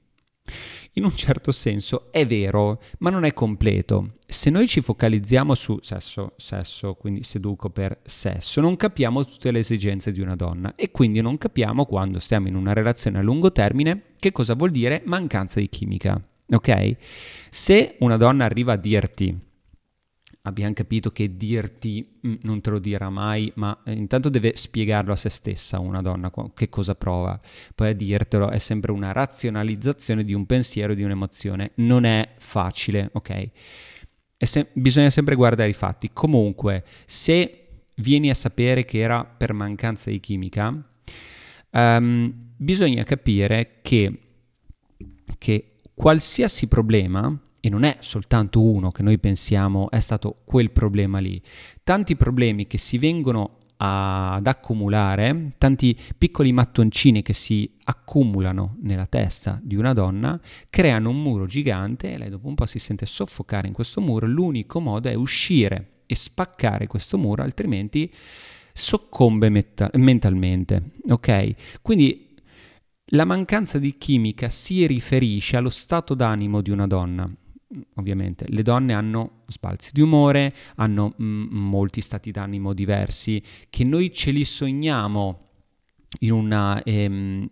In 0.94 1.04
un 1.04 1.16
certo 1.16 1.52
senso 1.52 2.11
è 2.11 2.26
vero, 2.26 2.80
ma 2.99 3.11
non 3.11 3.25
è 3.25 3.32
completo. 3.32 4.14
Se 4.26 4.50
noi 4.50 4.66
ci 4.66 4.80
focalizziamo 4.80 5.54
su 5.54 5.78
sesso, 5.82 6.32
sesso, 6.37 6.94
quindi 6.94 7.22
seduco 7.22 7.70
per 7.70 8.00
sesso, 8.04 8.61
non 8.61 8.76
capiamo 8.76 9.25
tutte 9.25 9.50
le 9.50 9.61
esigenze 9.61 10.12
di 10.12 10.20
una 10.20 10.37
donna 10.37 10.75
e 10.75 10.90
quindi 10.90 11.20
non 11.20 11.38
capiamo 11.38 11.84
quando 11.87 12.18
stiamo 12.18 12.49
in 12.49 12.56
una 12.56 12.72
relazione 12.72 13.18
a 13.18 13.22
lungo 13.22 13.52
termine 13.52 14.02
che 14.18 14.32
cosa 14.32 14.54
vuol 14.54 14.70
dire 14.70 15.02
mancanza 15.04 15.61
di 15.61 15.68
chimica. 15.68 16.20
Ok? 16.50 16.96
Se 17.50 17.96
una 18.00 18.16
donna 18.16 18.44
arriva 18.44 18.72
a 18.72 18.76
dirti 18.76 19.50
abbiamo 20.42 20.72
capito 20.72 21.11
che 21.11 21.37
dirti 21.37 22.20
mm, 22.26 22.34
non 22.42 22.61
te 22.61 22.70
lo 22.70 22.78
dirà 22.78 23.11
mai, 23.11 23.52
ma 23.56 23.78
eh, 23.84 23.92
intanto 23.92 24.28
deve 24.28 24.56
spiegarlo 24.56 25.12
a 25.12 25.16
se 25.16 25.28
stessa 25.28 25.78
una 25.78 26.02
donna 26.02 26.32
che 26.54 26.68
cosa 26.68 26.94
prova, 26.94 27.40
poi 27.75 27.90
a 27.90 27.92
dirtelo 27.92 28.50
è 28.50 28.58
sempre 28.58 28.92
una 28.92 29.12
razionalizzazione 29.12 30.25
di 30.25 30.34
un 30.34 30.46
pensiero, 30.46 30.94
di 30.94 31.02
un'emozione, 31.02 31.72
non 31.76 32.04
è 32.04 32.34
facile, 32.38 33.11
ok? 33.12 33.50
Se- 34.38 34.70
bisogna 34.72 35.11
sempre 35.11 35.37
guardare 35.37 35.70
i 35.70 35.75
fatti. 35.75 36.11
Comunque, 36.12 36.84
se 37.04 37.58
vieni 37.96 38.30
a 38.30 38.34
sapere 38.34 38.84
che 38.84 38.99
era 38.99 39.25
per 39.25 39.52
mancanza 39.52 40.11
di 40.11 40.18
chimica, 40.18 40.75
um, 41.70 42.32
bisogna 42.56 43.04
capire 43.04 43.78
che, 43.82 44.18
che 45.38 45.72
qualsiasi 45.94 46.66
problema 46.66 47.38
e 47.64 47.69
non 47.69 47.85
è 47.85 47.99
soltanto 48.00 48.61
uno 48.61 48.90
che 48.90 49.04
noi 49.04 49.21
pensiamo 49.21 49.88
è 49.88 50.00
stato 50.00 50.40
quel 50.45 50.73
problema 50.73 51.21
lì. 51.21 51.40
Tanti 51.85 52.16
problemi 52.16 52.66
che 52.66 52.76
si 52.76 52.99
vengono 52.99 53.59
ad 53.76 54.45
accumulare, 54.45 55.52
tanti 55.59 55.97
piccoli 56.19 56.52
mattoncini 56.52 57.23
che 57.23 57.33
si 57.33 57.73
accumulano 57.85 58.78
nella 58.83 59.07
testa 59.07 59.61
di 59.62 59.76
una 59.76 59.92
donna, 59.92 60.40
creano 60.71 61.11
un 61.11 61.23
muro 61.23 61.47
gigante 61.47 62.12
e 62.12 62.19
lei 62.19 62.31
dopo 62.31 62.49
un 62.49 62.57
po' 62.57 62.66
si 62.66 62.81
sente 62.81 63.07
soffocare 63.07 63.69
in 63.69 63.73
questo 63.73 64.00
muro. 64.00 64.26
L'unico 64.26 64.81
modo 64.81 65.09
è 65.09 65.14
uscire 65.14 66.02
e 66.07 66.16
spaccare 66.16 66.88
questo 66.88 67.16
muro, 67.16 67.45
altrimenti 67.45 68.12
soccombe 68.73 69.50
metta- 69.50 69.90
mentalmente. 69.95 70.95
Ok? 71.11 71.81
Quindi 71.81 72.35
la 73.12 73.25
mancanza 73.25 73.78
di 73.78 73.97
chimica 73.99 74.49
si 74.49 74.85
riferisce 74.85 75.57
allo 75.57 75.71
stato 75.71 76.14
d'animo 76.14 76.61
di 76.61 76.71
una 76.71 76.88
donna 76.88 77.33
ovviamente 77.94 78.46
le 78.48 78.62
donne 78.62 78.92
hanno 78.92 79.42
sbalzi 79.46 79.90
di 79.92 80.00
umore, 80.00 80.52
hanno 80.76 81.14
m- 81.16 81.24
mm, 81.24 81.48
molti 81.50 82.00
stati 82.00 82.30
d'animo 82.30 82.72
diversi 82.72 83.42
che 83.70 83.84
noi 83.84 84.12
ce 84.12 84.30
li 84.30 84.44
sogniamo 84.44 85.41
una, 86.21 86.83
ehm, 86.83 87.49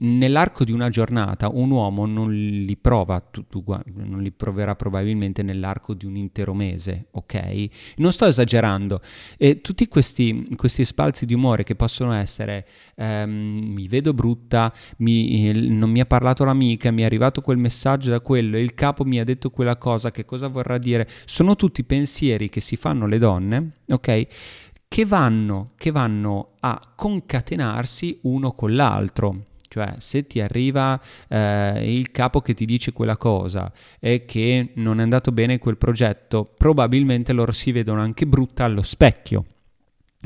nell'arco 0.00 0.64
di 0.64 0.72
una 0.72 0.88
giornata 0.88 1.48
un 1.52 1.70
uomo 1.70 2.06
non 2.06 2.32
li 2.32 2.76
prova, 2.76 3.20
tu, 3.20 3.46
tu, 3.46 3.64
non 3.94 4.22
li 4.22 4.30
proverà 4.30 4.76
probabilmente 4.76 5.42
nell'arco 5.42 5.94
di 5.94 6.06
un 6.06 6.16
intero 6.16 6.54
mese, 6.54 7.06
ok? 7.12 7.68
Non 7.96 8.12
sto 8.12 8.26
esagerando. 8.26 9.00
E 9.36 9.60
tutti 9.60 9.88
questi, 9.88 10.48
questi 10.56 10.84
spalzi 10.84 11.26
di 11.26 11.34
umore 11.34 11.64
che 11.64 11.74
possono 11.74 12.12
essere 12.12 12.66
ehm, 12.96 13.30
mi 13.30 13.88
vedo 13.88 14.12
brutta, 14.12 14.72
mi, 14.98 15.68
non 15.68 15.90
mi 15.90 16.00
ha 16.00 16.06
parlato 16.06 16.44
l'amica, 16.44 16.90
mi 16.90 17.02
è 17.02 17.04
arrivato 17.04 17.40
quel 17.40 17.58
messaggio 17.58 18.10
da 18.10 18.20
quello, 18.20 18.58
il 18.58 18.74
capo 18.74 19.04
mi 19.04 19.18
ha 19.18 19.24
detto 19.24 19.50
quella 19.50 19.76
cosa, 19.76 20.10
che 20.10 20.24
cosa 20.24 20.48
vorrà 20.48 20.78
dire? 20.78 21.08
Sono 21.24 21.56
tutti 21.56 21.82
pensieri 21.82 22.48
che 22.48 22.60
si 22.60 22.76
fanno 22.76 23.06
le 23.06 23.18
donne, 23.18 23.70
ok? 23.88 24.26
Che 24.92 25.04
vanno, 25.04 25.70
che 25.76 25.92
vanno 25.92 26.54
a 26.58 26.92
concatenarsi 26.96 28.18
uno 28.22 28.50
con 28.50 28.74
l'altro. 28.74 29.44
Cioè, 29.68 29.94
se 29.98 30.26
ti 30.26 30.40
arriva 30.40 31.00
eh, 31.28 31.96
il 31.96 32.10
capo 32.10 32.40
che 32.40 32.54
ti 32.54 32.64
dice 32.64 32.92
quella 32.92 33.16
cosa 33.16 33.72
e 34.00 34.24
che 34.24 34.72
non 34.74 34.98
è 34.98 35.02
andato 35.04 35.30
bene 35.30 35.60
quel 35.60 35.76
progetto, 35.76 36.44
probabilmente 36.56 37.32
loro 37.32 37.52
si 37.52 37.70
vedono 37.70 38.00
anche 38.00 38.26
brutta 38.26 38.64
allo 38.64 38.82
specchio. 38.82 39.44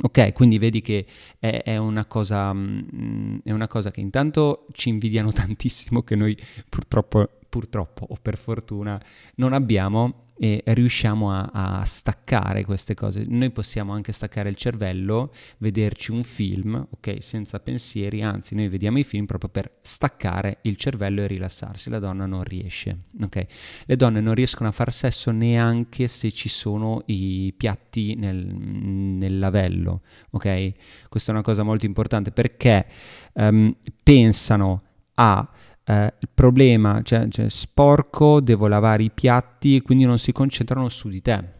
Ok, 0.01 0.33
quindi 0.33 0.57
vedi 0.57 0.81
che 0.81 1.05
è, 1.39 1.61
è, 1.63 1.77
una 1.77 2.07
cosa, 2.07 2.51
mm, 2.55 3.41
è, 3.45 3.53
una 3.53 3.69
cosa, 3.69 3.91
che 3.91 4.01
intanto 4.01 4.67
ci 4.73 4.89
invidiano 4.89 5.31
tantissimo, 5.37 6.01
che 6.03 6.17
noi 6.17 6.35
purtroppo, 6.71 7.29
purtroppo 7.51 8.07
o 8.09 8.17
per 8.21 8.39
fortuna 8.39 8.99
non 9.35 9.53
abbiamo 9.53 10.24
e 10.37 10.63
riusciamo 10.67 11.33
a, 11.33 11.51
a, 11.53 11.85
staccare 11.85 12.65
queste 12.65 12.95
cose. 12.95 13.25
Noi 13.29 13.51
possiamo 13.51 13.93
anche 13.93 14.13
staccare 14.13 14.49
il 14.49 14.57
cervello, 14.57 15.33
vederci 15.59 16.11
un 16.11 16.25
film, 16.25 16.87
ok, 16.91 17.19
senza 17.21 17.61
pensieri, 17.61 18.23
anzi 18.23 18.55
noi 18.55 18.69
vediamo 18.69 18.99
i 18.99 19.05
film 19.05 19.27
proprio 19.27 19.51
per 19.51 19.79
staccare 19.83 20.59
il 20.63 20.77
cervello 20.77 21.23
e 21.23 21.27
rilassarsi. 21.29 21.89
La 21.89 22.01
donna 22.01 22.27
non 22.27 22.43
riesce, 22.43 23.05
ok? 23.23 23.47
Le 23.87 23.97
donne 23.97 24.21
non 24.21 24.35
riescono 24.35 24.69
a 24.69 24.73
far 24.73 24.93
sesso 24.93 25.31
neanche 25.31 26.09
se 26.09 26.33
ci 26.33 26.49
sono 26.49 27.03
i 27.07 27.55
piatti 27.57 28.17
nel, 28.17 28.45
nel 28.45 29.39
lavello, 29.39 30.03
ok? 30.31 30.73
Questa 31.09 31.31
è 31.31 31.35
una 31.35 31.45
cosa 31.45 31.63
molto 31.63 31.87
importante 31.87 32.33
perché 32.33 32.87
um, 33.35 33.75
pensano 34.03 34.83
a 35.15 35.49
eh, 35.85 36.15
il 36.19 36.29
problema, 36.33 37.03
cioè, 37.03 37.29
cioè, 37.29 37.49
sporco, 37.49 38.41
devo 38.41 38.67
lavare 38.67 39.03
i 39.03 39.11
piatti 39.11 39.77
e 39.77 39.83
quindi 39.83 40.05
non 40.05 40.19
si 40.19 40.33
concentrano 40.33 40.89
su 40.89 41.09
di 41.09 41.21
te. 41.21 41.53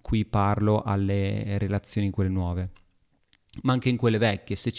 Qui 0.00 0.24
parlo 0.26 0.82
alle 0.82 1.56
relazioni 1.58 2.10
quelle 2.10 2.28
nuove, 2.28 2.70
ma 3.62 3.72
anche 3.72 3.88
in 3.88 3.96
quelle 3.96 4.18
vecchie. 4.18 4.54
Se, 4.54 4.72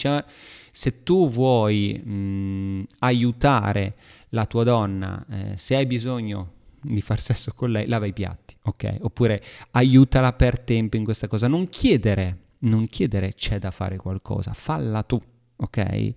se 0.70 1.02
tu 1.02 1.28
vuoi 1.28 1.98
mh, 1.98 2.84
aiutare 3.00 3.96
la 4.30 4.46
tua 4.46 4.62
donna, 4.62 5.24
eh, 5.28 5.56
se 5.56 5.74
hai 5.74 5.86
bisogno 5.86 6.52
di 6.80 7.00
far 7.00 7.20
sesso 7.20 7.52
con 7.54 7.70
lei, 7.72 7.88
lava 7.88 8.06
i 8.06 8.12
piatti, 8.12 8.56
ok? 8.62 8.98
Oppure 9.00 9.42
aiutala 9.72 10.32
per 10.32 10.60
tempo 10.60 10.96
in 10.96 11.02
questa 11.02 11.26
cosa. 11.26 11.48
Non 11.48 11.68
chiedere, 11.68 12.38
non 12.60 12.86
chiedere 12.86 13.34
c'è 13.34 13.58
da 13.58 13.72
fare 13.72 13.96
qualcosa, 13.96 14.52
falla 14.52 15.02
tu, 15.02 15.20
ok? 15.56 16.14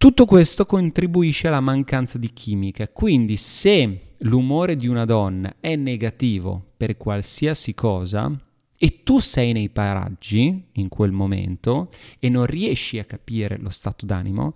Tutto 0.00 0.24
questo 0.24 0.64
contribuisce 0.64 1.48
alla 1.48 1.60
mancanza 1.60 2.16
di 2.16 2.32
chimica, 2.32 2.88
quindi 2.88 3.36
se 3.36 4.14
l'umore 4.20 4.74
di 4.74 4.88
una 4.88 5.04
donna 5.04 5.56
è 5.60 5.76
negativo 5.76 6.68
per 6.74 6.96
qualsiasi 6.96 7.74
cosa 7.74 8.34
e 8.78 9.02
tu 9.02 9.18
sei 9.18 9.52
nei 9.52 9.68
paraggi 9.68 10.68
in 10.72 10.88
quel 10.88 11.12
momento 11.12 11.90
e 12.18 12.30
non 12.30 12.46
riesci 12.46 12.98
a 12.98 13.04
capire 13.04 13.58
lo 13.58 13.68
stato 13.68 14.06
d'animo, 14.06 14.54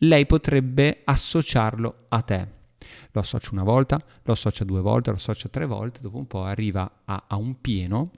lei 0.00 0.26
potrebbe 0.26 1.00
associarlo 1.04 2.04
a 2.08 2.20
te. 2.20 2.48
Lo 3.12 3.20
associa 3.22 3.48
una 3.52 3.64
volta, 3.64 3.98
lo 4.22 4.32
associa 4.34 4.64
due 4.64 4.82
volte, 4.82 5.08
lo 5.08 5.16
associa 5.16 5.48
tre 5.48 5.64
volte, 5.64 6.00
dopo 6.02 6.18
un 6.18 6.26
po' 6.26 6.44
arriva 6.44 7.00
a, 7.06 7.24
a 7.28 7.36
un 7.36 7.58
pieno 7.62 8.10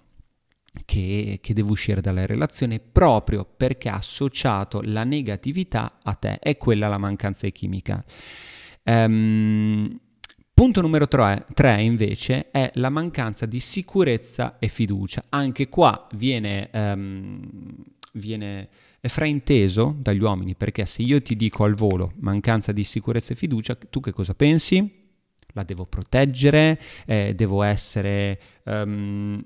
che, 0.85 1.39
che 1.41 1.55
deve 1.55 1.71
uscire 1.71 2.01
dalla 2.01 2.27
relazione 2.27 2.81
proprio 2.81 3.45
perché 3.45 3.89
ha 3.89 3.97
associato 3.97 4.81
la 4.83 5.05
negatività 5.05 5.99
a 6.03 6.15
te, 6.15 6.39
è 6.39 6.57
quella 6.57 6.89
la 6.89 6.99
mancanza 6.99 7.47
di 7.47 7.53
chimica. 7.53 8.05
Um, 8.85 9.99
Punto 10.55 10.81
numero 10.81 11.09
3, 11.09 11.83
invece 11.83 12.53
è 12.53 12.71
la 12.75 12.89
mancanza 12.89 13.45
di 13.45 13.59
sicurezza 13.59 14.57
e 14.61 14.69
fiducia. 14.69 15.25
Anche 15.31 15.69
qua 15.69 16.07
viene, 16.13 16.71
um, 16.73 17.75
viene 18.13 18.69
frainteso 19.01 19.97
dagli 19.99 20.21
uomini 20.21 20.55
perché 20.55 20.87
se 20.87 21.03
io 21.03 21.21
ti 21.23 21.35
dico 21.35 21.65
al 21.65 21.75
volo 21.75 22.13
mancanza 22.21 22.71
di 22.71 22.85
sicurezza 22.85 23.33
e 23.33 23.37
fiducia, 23.37 23.75
tu 23.75 23.99
che 23.99 24.13
cosa 24.13 24.37
pensi? 24.37 25.03
La 25.55 25.65
devo 25.65 25.87
proteggere, 25.87 26.81
eh, 27.05 27.33
devo 27.35 27.63
essere 27.63 28.41
um, 28.67 29.45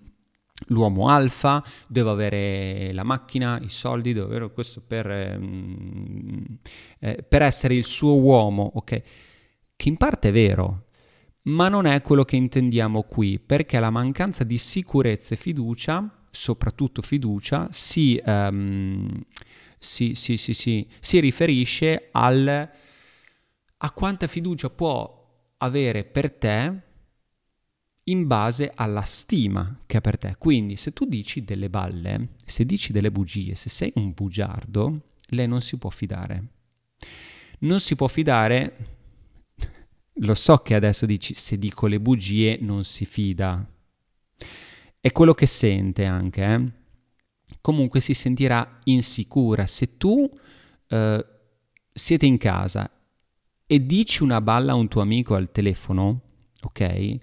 l'uomo 0.67 1.09
alfa, 1.09 1.65
devo 1.87 2.11
avere 2.11 2.93
la 2.93 3.05
macchina, 3.05 3.59
i 3.63 3.69
soldi, 3.69 4.13
devo 4.13 4.27
avere 4.27 4.53
questo 4.53 4.83
per, 4.87 5.11
ehm, 5.11 6.59
eh, 6.99 7.25
per 7.27 7.43
essere 7.43 7.75
il 7.75 7.85
suo 7.85 8.19
uomo, 8.19 8.73
ok? 8.75 9.03
Che 9.77 9.89
in 9.89 9.97
parte 9.97 10.29
è 10.29 10.33
vero, 10.33 10.87
ma 11.43 11.69
non 11.69 11.87
è 11.87 12.03
quello 12.03 12.25
che 12.25 12.37
intendiamo 12.37 13.03
qui, 13.05 13.39
perché 13.39 13.79
la 13.79 13.91
mancanza 13.91 14.45
di 14.45 14.59
sicurezza 14.59 15.35
e 15.35 15.39
fiducia, 15.39 16.27
soprattutto 16.31 17.01
fiducia, 17.01 17.69
si, 17.71 18.21
um, 18.25 19.09
si, 19.79 20.15
si, 20.15 20.37
si 20.37 21.21
riferisce 21.21 22.09
al, 22.13 22.71
a 23.79 23.91
quanta 23.93 24.27
fiducia 24.27 24.69
può 24.69 25.17
avere 25.59 26.05
per 26.05 26.33
te 26.33 26.83
in 28.11 28.27
base 28.27 28.73
alla 28.75 29.03
stima 29.03 29.77
che 29.87 29.97
ha 29.97 30.01
per 30.01 30.19
te. 30.19 30.37
Quindi 30.39 30.77
se 30.77 30.93
tu 30.93 31.05
dici 31.05 31.45
delle 31.45 31.71
balle, 31.71 32.31
se 32.45 32.65
dici 32.65 32.93
delle 32.93 33.11
bugie, 33.11 33.55
se 33.55 33.69
sei 33.69 33.93
un 33.97 34.13
bugiardo, 34.13 35.01
lei 35.29 35.47
non 35.47 35.61
si 35.61 35.77
può 35.77 35.91
fidare. 35.91 36.45
Non 37.61 37.81
si 37.81 37.97
può 37.97 38.09
fidare, 38.09 38.77
lo 40.21 40.35
so 40.35 40.59
che 40.59 40.75
adesso 40.75 41.07
dici 41.07 41.35
se 41.35 41.59
dico 41.59 41.87
le 41.87 42.01
bugie 42.01 42.59
non 42.61 42.85
si 42.85 43.05
fida. 43.05 43.67
È 45.01 45.13
quello 45.13 45.35
che 45.35 45.47
sente 45.47 46.05
anche, 46.05 46.45
eh? 46.45 46.73
Comunque 47.61 48.01
si 48.01 48.15
sentirà 48.15 48.79
insicura 48.85 49.67
se 49.67 49.97
tu 49.97 50.31
eh, 50.89 51.27
siete 51.93 52.27
in 52.27 52.39
casa 52.39 52.91
e 53.67 53.87
dici 53.87 54.23
una 54.23 54.41
balla 54.41 54.73
a 54.73 54.77
un 54.77 54.89
tuo 54.89 55.03
amico 55.03 55.35
al 55.35 55.51
telefono, 55.51 56.21
ok? 56.63 57.19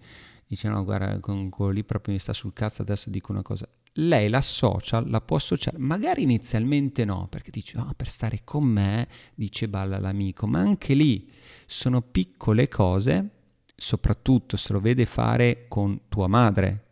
Dice 0.56 0.70
no, 0.70 0.86
guarda, 0.86 1.20
con 1.20 1.50
quello 1.50 1.72
lì 1.72 1.84
proprio 1.84 2.14
mi 2.14 2.20
sta 2.20 2.32
sul 2.32 2.54
cazzo, 2.54 2.82
adesso 2.82 3.10
dico 3.10 3.34
una 3.34 3.42
cosa. 3.42 3.68
Lei 3.96 4.30
la 4.30 4.40
social 4.40 5.10
la 5.10 5.20
può 5.20 5.36
associare, 5.36 5.78
magari 5.78 6.24
inizialmente 6.24 7.04
no, 7.04 7.28
perché 7.30 7.52
dice, 7.52 7.78
oh, 7.78 7.92
per 7.94 8.08
stare 8.08 8.46
con 8.46 8.64
me, 8.64 9.10
dice 9.34 9.68
balla 9.68 10.00
l'amico, 10.00 10.48
ma 10.48 10.60
anche 10.60 10.94
lì 10.94 11.30
sono 11.66 12.02
piccole 12.02 12.70
cose, 12.70 13.32
soprattutto 13.76 14.56
se 14.56 14.72
lo 14.72 14.80
vede 14.80 15.06
fare 15.06 15.66
con 15.68 16.04
tua 16.08 16.28
madre. 16.28 16.86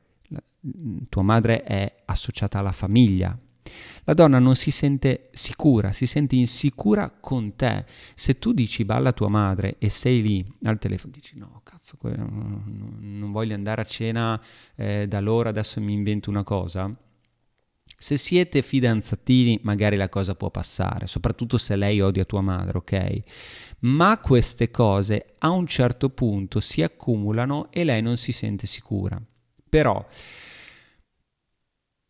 tua 1.08 1.22
madre 1.22 1.63
è 1.63 2.03
associata 2.03 2.60
alla 2.60 2.74
famiglia, 2.74 3.38
la 4.03 4.13
donna 4.13 4.39
non 4.39 4.55
si 4.55 4.72
sente 4.72 5.29
sicura, 5.32 5.91
si 5.91 6.05
sente 6.05 6.36
insicura 6.36 7.10
con 7.10 7.55
te. 7.55 7.86
Se 8.15 8.38
tu 8.38 8.51
dici 8.53 8.86
balla 8.86 9.13
tua 9.13 9.29
madre 9.29 9.75
e 9.79 9.89
sei 9.89 10.22
lì 10.22 10.46
al 10.63 10.77
telefono, 10.79 11.13
dici 11.13 11.38
no, 11.38 11.62
cazzo, 11.63 11.98
non 12.01 13.32
voglio 13.32 13.55
andare 13.55 13.82
a 13.82 13.86
cena 13.86 14.41
eh, 14.75 15.08
da 15.08 15.20
loro, 15.20 15.50
adesso 15.50 15.79
mi 15.79 15.93
invento 15.93 16.29
una 16.29 16.43
cosa. 16.43 16.93
Se 17.96 18.17
siete 18.17 18.62
fidanzatini, 18.62 19.62
magari 19.63 19.96
la 19.96 20.10
cosa 20.10 20.36
può 20.36 20.50
passare, 20.50 21.08
soprattutto 21.08 21.58
se 21.58 21.77
lei 21.77 22.01
odia 22.01 22.25
tua 22.25 22.41
madre, 22.41 22.77
ok? 22.79 23.22
Ma 23.79 24.17
queste 24.17 24.72
cose 24.72 25.34
a 25.38 25.51
un 25.51 25.65
certo 25.67 26.10
punto 26.10 26.60
si 26.60 26.82
accumulano 26.82 27.72
e 27.72 27.86
lei 27.86 28.01
non 28.01 28.17
si 28.17 28.34
sente 28.34 28.67
sicura. 28.67 29.22
Però 29.70 30.05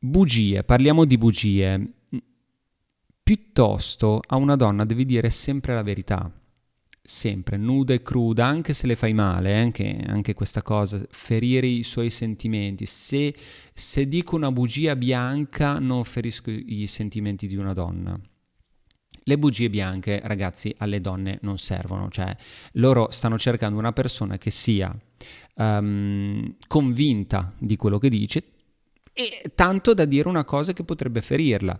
Bugie, 0.05 0.65
parliamo 0.65 1.05
di 1.05 1.17
bugie. 1.17 1.93
Piuttosto 3.23 4.19
a 4.27 4.35
una 4.35 4.57
donna 4.57 4.83
devi 4.83 5.05
dire 5.05 5.29
sempre 5.29 5.73
la 5.73 5.81
verità, 5.81 6.29
sempre, 7.01 7.55
nuda 7.55 7.93
e 7.93 8.01
cruda, 8.01 8.45
anche 8.45 8.73
se 8.73 8.85
le 8.85 8.97
fai 8.97 9.13
male, 9.13 9.53
eh, 9.53 9.59
anche, 9.59 10.03
anche, 10.05 10.33
questa 10.33 10.61
cosa, 10.61 11.01
ferire 11.09 11.67
i 11.67 11.83
suoi 11.83 12.09
sentimenti. 12.09 12.85
Se, 12.85 13.33
se 13.73 14.05
dico 14.05 14.35
una 14.35 14.51
bugia 14.51 14.97
bianca 14.97 15.79
non 15.79 16.03
ferisco 16.03 16.51
i 16.51 16.85
sentimenti 16.87 17.47
di 17.47 17.55
una 17.55 17.71
donna. 17.71 18.19
Le 19.23 19.37
bugie 19.37 19.69
bianche, 19.69 20.19
ragazzi, 20.21 20.75
alle 20.79 20.99
donne 20.99 21.37
non 21.43 21.57
servono, 21.57 22.09
cioè 22.09 22.35
loro 22.73 23.09
stanno 23.09 23.37
cercando 23.37 23.79
una 23.79 23.93
persona 23.93 24.37
che 24.37 24.51
sia 24.51 24.93
um, 25.55 26.55
convinta 26.67 27.53
di 27.57 27.77
quello 27.77 27.99
che 27.99 28.09
dice, 28.09 28.52
e 29.13 29.51
tanto 29.53 29.93
da 29.93 30.05
dire 30.05 30.27
una 30.27 30.43
cosa 30.43 30.73
che 30.73 30.83
potrebbe 30.83 31.21
ferirla. 31.21 31.77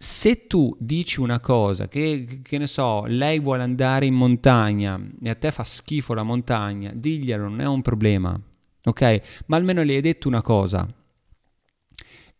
Se 0.00 0.46
tu 0.46 0.74
dici 0.78 1.20
una 1.20 1.40
cosa 1.40 1.88
che, 1.88 2.40
che 2.42 2.58
ne 2.58 2.66
so, 2.66 3.04
lei 3.06 3.40
vuole 3.40 3.64
andare 3.64 4.06
in 4.06 4.14
montagna 4.14 4.98
e 5.20 5.28
a 5.28 5.34
te 5.34 5.50
fa 5.50 5.64
schifo 5.64 6.14
la 6.14 6.22
montagna, 6.22 6.92
diglielo, 6.94 7.48
non 7.48 7.60
è 7.60 7.66
un 7.66 7.82
problema, 7.82 8.40
ok? 8.84 9.42
Ma 9.46 9.56
almeno 9.56 9.82
le 9.82 9.96
hai 9.96 10.00
detto 10.00 10.28
una 10.28 10.42
cosa. 10.42 10.88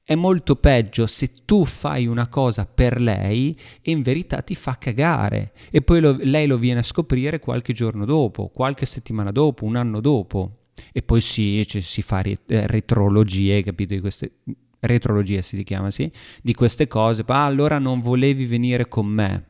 È 0.04 0.14
molto 0.14 0.56
peggio 0.56 1.06
se 1.06 1.44
tu 1.44 1.66
fai 1.66 2.06
una 2.06 2.28
cosa 2.28 2.64
per 2.64 2.98
lei 2.98 3.54
e 3.82 3.90
in 3.90 4.00
verità 4.00 4.40
ti 4.40 4.54
fa 4.54 4.78
cagare 4.78 5.52
e 5.70 5.82
poi 5.82 6.00
lo, 6.00 6.16
lei 6.18 6.46
lo 6.46 6.56
viene 6.56 6.80
a 6.80 6.84
scoprire 6.84 7.40
qualche 7.40 7.74
giorno 7.74 8.06
dopo, 8.06 8.48
qualche 8.48 8.86
settimana 8.86 9.32
dopo, 9.32 9.66
un 9.66 9.76
anno 9.76 10.00
dopo. 10.00 10.67
E 10.92 11.02
poi 11.02 11.20
sì, 11.20 11.64
cioè, 11.66 11.80
si 11.80 12.02
fa 12.02 12.20
rit- 12.20 12.50
eh, 12.50 12.66
retrologie, 12.66 13.62
capito? 13.62 13.94
Di 13.94 14.00
queste, 14.00 14.32
retrologia 14.80 15.42
si 15.42 15.62
chiama, 15.64 15.90
sì? 15.90 16.10
Di 16.42 16.54
queste 16.54 16.86
cose. 16.86 17.22
Ah, 17.26 17.44
allora 17.44 17.78
non 17.78 18.00
volevi 18.00 18.46
venire 18.46 18.88
con 18.88 19.06
me. 19.06 19.46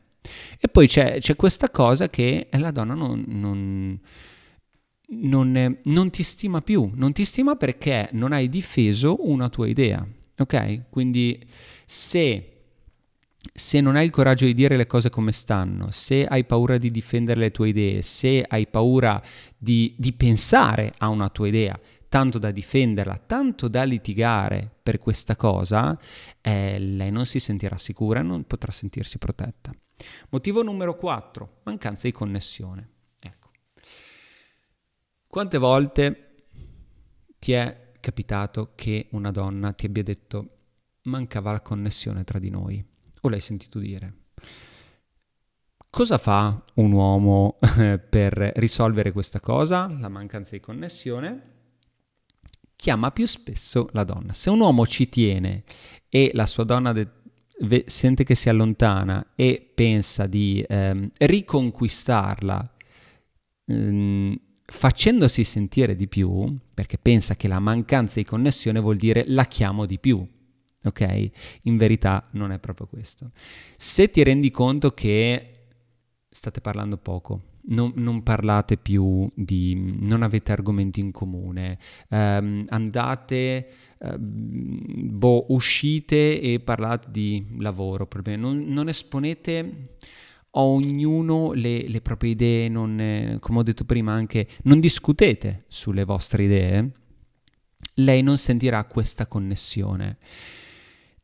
E 0.59 0.67
poi 0.67 0.87
c'è, 0.87 1.19
c'è 1.19 1.35
questa 1.35 1.69
cosa 1.69 2.09
che 2.09 2.47
la 2.51 2.71
donna 2.71 2.93
non, 2.93 3.23
non, 3.27 3.99
non, 5.07 5.77
non, 5.83 6.09
ti 6.09 6.23
stima 6.23 6.61
più. 6.61 6.91
Non 6.93 7.13
ti 7.13 7.25
stima 7.25 7.55
perché 7.55 8.09
non 8.13 8.31
hai 8.31 8.49
difeso 8.49 9.27
una 9.29 9.49
tua 9.49 9.67
idea. 9.67 10.05
Ok? 10.37 10.89
Quindi 10.89 11.39
se 11.85 12.58
se 13.53 13.79
non 13.79 13.95
hai 13.95 14.05
il 14.05 14.11
coraggio 14.11 14.45
di 14.45 14.53
dire 14.53 14.75
le 14.75 14.87
cose 14.87 15.09
come 15.09 15.31
stanno, 15.31 15.91
se 15.91 16.25
hai 16.25 16.43
paura 16.43 16.77
di 16.77 16.91
difendere 16.91 17.39
le 17.39 17.51
tue 17.51 17.69
idee, 17.69 18.01
se 18.01 18.43
hai 18.47 18.67
paura 18.67 19.21
di, 19.57 19.95
di, 19.97 20.13
pensare 20.13 20.93
a 20.97 21.07
una 21.07 21.29
tua 21.29 21.47
idea, 21.47 21.79
tanto 22.09 22.37
da 22.37 22.51
difenderla, 22.51 23.17
tanto 23.17 23.67
da 23.67 23.83
litigare 23.83 24.69
per 24.81 24.99
questa 24.99 25.35
cosa, 25.35 25.97
eh, 26.41 26.79
lei 26.79 27.11
non 27.11 27.25
si 27.25 27.39
sentirà 27.39 27.77
sicura 27.77 28.19
e 28.19 28.23
non 28.23 28.43
potrà 28.43 28.71
sentirsi 28.71 29.17
protetta. 29.17 29.73
Motivo 30.29 30.63
numero 30.63 30.95
4, 30.95 31.61
mancanza 31.63 32.07
di 32.07 32.13
connessione. 32.13 32.89
Ecco. 33.19 33.51
Quante 35.27 35.57
volte 35.57 36.45
ti 37.37 37.53
è 37.53 37.91
capitato 37.99 38.71
che 38.75 39.07
una 39.11 39.31
donna 39.31 39.71
ti 39.73 39.85
abbia 39.85 40.03
detto 40.03 40.57
mancava 41.03 41.51
la 41.51 41.61
connessione 41.61 42.23
tra 42.23 42.39
di 42.39 42.49
noi? 42.49 42.88
O 43.21 43.29
l'hai 43.29 43.39
sentito 43.39 43.79
dire? 43.79 44.13
Cosa 45.89 46.17
fa 46.19 46.63
un 46.75 46.91
uomo 46.91 47.57
eh, 47.77 47.97
per 47.97 48.33
risolvere 48.55 49.11
questa 49.11 49.39
cosa, 49.39 49.87
la 49.87 50.07
mancanza 50.07 50.51
di 50.51 50.59
connessione? 50.59 51.57
Chiama 52.75 53.11
più 53.11 53.25
spesso 53.25 53.89
la 53.93 54.03
donna. 54.03 54.33
Se 54.33 54.49
un 54.49 54.59
uomo 54.59 54.85
ci 54.85 55.09
tiene 55.09 55.63
e 56.07 56.29
la 56.33 56.45
sua 56.45 56.63
donna 56.63 56.93
de- 56.93 57.09
ve- 57.61 57.85
sente 57.87 58.23
che 58.23 58.35
si 58.35 58.49
allontana 58.49 59.33
e 59.35 59.71
pensa 59.73 60.27
di 60.27 60.63
ehm, 60.65 61.09
riconquistarla 61.17 62.73
ehm, 63.65 64.39
facendosi 64.63 65.43
sentire 65.43 65.95
di 65.95 66.07
più, 66.07 66.55
perché 66.73 66.99
pensa 66.99 67.35
che 67.35 67.47
la 67.47 67.59
mancanza 67.59 68.19
di 68.19 68.25
connessione 68.25 68.79
vuol 68.79 68.97
dire 68.97 69.23
la 69.27 69.45
chiamo 69.45 69.85
di 69.85 69.97
più, 69.97 70.25
ok? 70.83 71.29
In 71.63 71.77
verità 71.77 72.27
non 72.31 72.51
è 72.51 72.59
proprio 72.59 72.87
questo. 72.87 73.31
Se 73.77 74.09
ti 74.09 74.23
rendi 74.23 74.51
conto 74.51 74.93
che 74.93 75.53
state 76.29 76.61
parlando 76.61 76.97
poco, 76.97 77.43
non, 77.69 77.91
non, 77.95 78.23
parlate 78.23 78.77
più 78.77 79.29
di, 79.33 79.75
non 79.99 80.23
avete 80.23 80.51
argomenti 80.51 80.99
in 80.99 81.11
comune, 81.11 81.77
um, 82.09 82.65
andate, 82.69 83.67
uh, 83.99 84.15
boh, 84.17 85.45
uscite 85.49 86.39
e 86.39 86.59
parlate 86.59 87.07
di 87.11 87.45
lavoro, 87.57 88.07
non, 88.37 88.65
non 88.67 88.87
esponete 88.89 89.95
a 90.51 90.61
ognuno 90.61 91.51
le, 91.53 91.87
le 91.87 92.01
proprie 92.01 92.31
idee, 92.31 92.69
non, 92.69 93.37
come 93.39 93.59
ho 93.59 93.63
detto 93.63 93.85
prima 93.85 94.13
anche, 94.13 94.47
non 94.63 94.79
discutete 94.79 95.65
sulle 95.67 96.05
vostre 96.05 96.43
idee, 96.43 96.91
lei 97.95 98.21
non 98.21 98.37
sentirà 98.37 98.83
questa 98.85 99.27
connessione. 99.27 100.17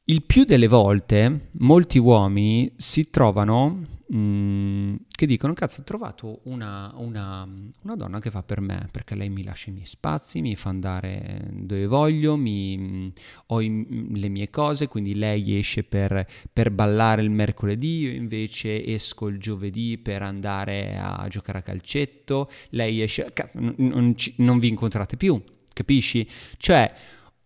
Il 0.07 0.21
più 0.21 0.43
delle 0.43 0.67
volte 0.67 1.49
molti 1.53 1.97
uomini 1.97 2.71
si 2.77 3.09
trovano 3.09 3.85
mm, 4.13 4.97
che 5.09 5.25
dicono 5.25 5.53
cazzo 5.53 5.81
ho 5.81 5.83
trovato 5.83 6.41
una, 6.43 6.93
una, 6.97 7.43
una, 7.81 7.95
donna 7.95 8.19
che 8.19 8.29
fa 8.29 8.43
per 8.43 8.61
me 8.61 8.87
perché 8.91 9.15
lei 9.15 9.29
mi 9.29 9.41
lascia 9.41 9.71
i 9.71 9.73
miei 9.73 9.87
spazi, 9.87 10.41
mi 10.41 10.55
fa 10.55 10.69
andare 10.69 11.47
dove 11.49 11.87
voglio, 11.87 12.37
mi, 12.37 12.77
mh, 12.77 13.13
ho 13.47 13.61
i, 13.61 14.11
le 14.11 14.29
mie 14.29 14.51
cose, 14.51 14.87
quindi 14.87 15.15
lei 15.15 15.57
esce 15.57 15.83
per, 15.83 16.23
per, 16.53 16.69
ballare 16.69 17.23
il 17.23 17.31
mercoledì, 17.31 18.01
io 18.01 18.11
invece 18.11 18.85
esco 18.85 19.25
il 19.27 19.39
giovedì 19.39 19.97
per 19.97 20.21
andare 20.21 20.99
a 21.01 21.27
giocare 21.29 21.57
a 21.57 21.63
calcetto, 21.63 22.47
lei 22.69 23.01
esce, 23.01 23.31
cazzo, 23.33 23.59
non, 23.59 23.73
non, 23.77 24.15
non 24.35 24.59
vi 24.59 24.67
incontrate 24.67 25.17
più, 25.17 25.41
capisci? 25.73 26.29
Cioè 26.57 26.93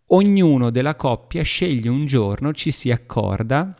ognuno 0.09 0.69
della 0.69 0.95
coppia 0.95 1.43
sceglie 1.43 1.89
un 1.89 2.05
giorno, 2.05 2.53
ci 2.53 2.71
si 2.71 2.91
accorda, 2.91 3.75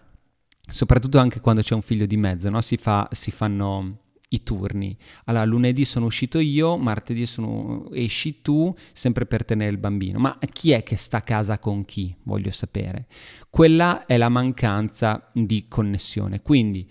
soprattutto 0.68 1.18
anche 1.18 1.40
quando 1.40 1.62
c'è 1.62 1.74
un 1.74 1.82
figlio 1.82 2.06
di 2.06 2.18
mezzo, 2.18 2.50
no? 2.50 2.62
si, 2.62 2.78
fa, 2.78 3.08
si 3.12 3.32
fanno 3.32 3.98
i 4.30 4.44
turni. 4.44 4.96
Allora, 5.26 5.46
lunedì 5.46 5.86
sono 5.86 6.06
uscito 6.06 6.40
io, 6.40 6.78
martedì 6.78 7.26
sono, 7.26 7.90
esci 7.92 8.42
tu, 8.42 8.74
sempre 8.94 9.26
per 9.26 9.44
tenere 9.44 9.72
il 9.72 9.78
bambino. 9.78 10.20
Ma 10.20 10.38
chi 10.52 10.72
è 10.72 10.84
che 10.84 10.98
sta 10.98 11.18
a 11.18 11.22
casa 11.22 11.60
con 11.60 11.86
chi? 11.86 12.16
Voglio 12.24 12.52
sapere. 12.52 13.08
Quella 13.50 14.06
è 14.06 14.18
la 14.18 14.30
mancanza 14.30 15.30
di 15.34 15.66
connessione. 15.68 16.42
Quindi, 16.42 16.88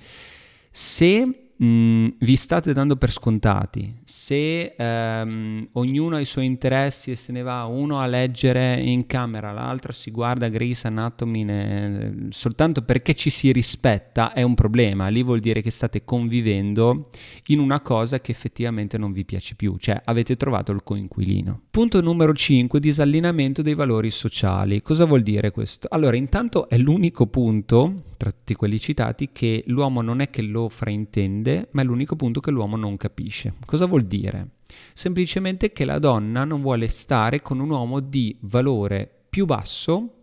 se 0.70 1.47
mh, 1.58 1.66
mm, 1.66 2.06
vi 2.20 2.36
state 2.36 2.72
dando 2.72 2.96
per 2.96 3.10
scontati. 3.10 4.00
Se 4.04 4.74
ehm, 4.76 5.68
ognuno 5.72 6.16
ha 6.16 6.20
i 6.20 6.24
suoi 6.24 6.46
interessi 6.46 7.10
e 7.10 7.16
se 7.16 7.32
ne 7.32 7.42
va 7.42 7.64
uno 7.64 8.00
a 8.00 8.06
leggere 8.06 8.80
in 8.80 9.06
camera, 9.06 9.52
l'altro 9.52 9.92
si 9.92 10.10
guarda 10.10 10.48
Grey's 10.48 10.84
Anatomy 10.84 11.44
ne... 11.44 12.28
soltanto 12.30 12.82
perché 12.82 13.14
ci 13.14 13.30
si 13.30 13.52
rispetta 13.52 14.32
è 14.32 14.42
un 14.42 14.54
problema. 14.54 15.08
Lì 15.08 15.22
vuol 15.22 15.40
dire 15.40 15.60
che 15.60 15.70
state 15.70 16.04
convivendo 16.04 17.10
in 17.46 17.58
una 17.58 17.80
cosa 17.80 18.20
che 18.20 18.30
effettivamente 18.30 18.98
non 18.98 19.12
vi 19.12 19.24
piace 19.24 19.54
più, 19.54 19.76
cioè 19.78 20.00
avete 20.04 20.36
trovato 20.36 20.72
il 20.72 20.82
coinquilino. 20.82 21.62
Punto 21.70 22.00
numero 22.00 22.32
5, 22.32 22.80
disallineamento 22.80 23.62
dei 23.62 23.74
valori 23.74 24.10
sociali. 24.10 24.82
Cosa 24.82 25.04
vuol 25.04 25.22
dire 25.22 25.50
questo? 25.50 25.88
Allora, 25.90 26.16
intanto 26.16 26.68
è 26.68 26.78
l'unico 26.78 27.26
punto 27.26 28.02
tra 28.18 28.32
tutti 28.32 28.54
quelli 28.54 28.78
citati, 28.78 29.30
che 29.32 29.62
l'uomo 29.68 30.02
non 30.02 30.20
è 30.20 30.28
che 30.28 30.42
lo 30.42 30.68
fraintende, 30.68 31.47
ma 31.70 31.82
è 31.82 31.84
l'unico 31.84 32.16
punto 32.16 32.40
che 32.40 32.50
l'uomo 32.50 32.76
non 32.76 32.96
capisce. 32.96 33.54
Cosa 33.64 33.86
vuol 33.86 34.04
dire? 34.04 34.56
Semplicemente 34.92 35.72
che 35.72 35.84
la 35.84 35.98
donna 35.98 36.44
non 36.44 36.60
vuole 36.60 36.88
stare 36.88 37.40
con 37.40 37.60
un 37.60 37.70
uomo 37.70 38.00
di 38.00 38.36
valore 38.42 39.10
più 39.28 39.46
basso 39.46 40.14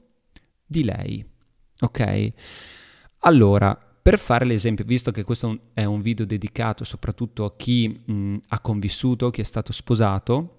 di 0.66 0.84
lei. 0.84 1.26
Ok? 1.82 2.34
Allora, 3.20 3.78
per 4.06 4.20
fare 4.20 4.46
l'esempio, 4.46 4.86
visto 4.86 5.12
che 5.12 5.24
questo 5.24 5.72
è 5.74 5.84
un 5.84 6.02
video 6.02 6.26
dedicato 6.26 6.84
soprattutto 6.84 7.44
a 7.46 7.56
chi 7.56 7.88
mh, 7.88 8.36
ha 8.50 8.60
convissuto, 8.60 9.32
chi 9.32 9.42
è 9.42 9.44
stato 9.44 9.74
sposato, 9.74 10.55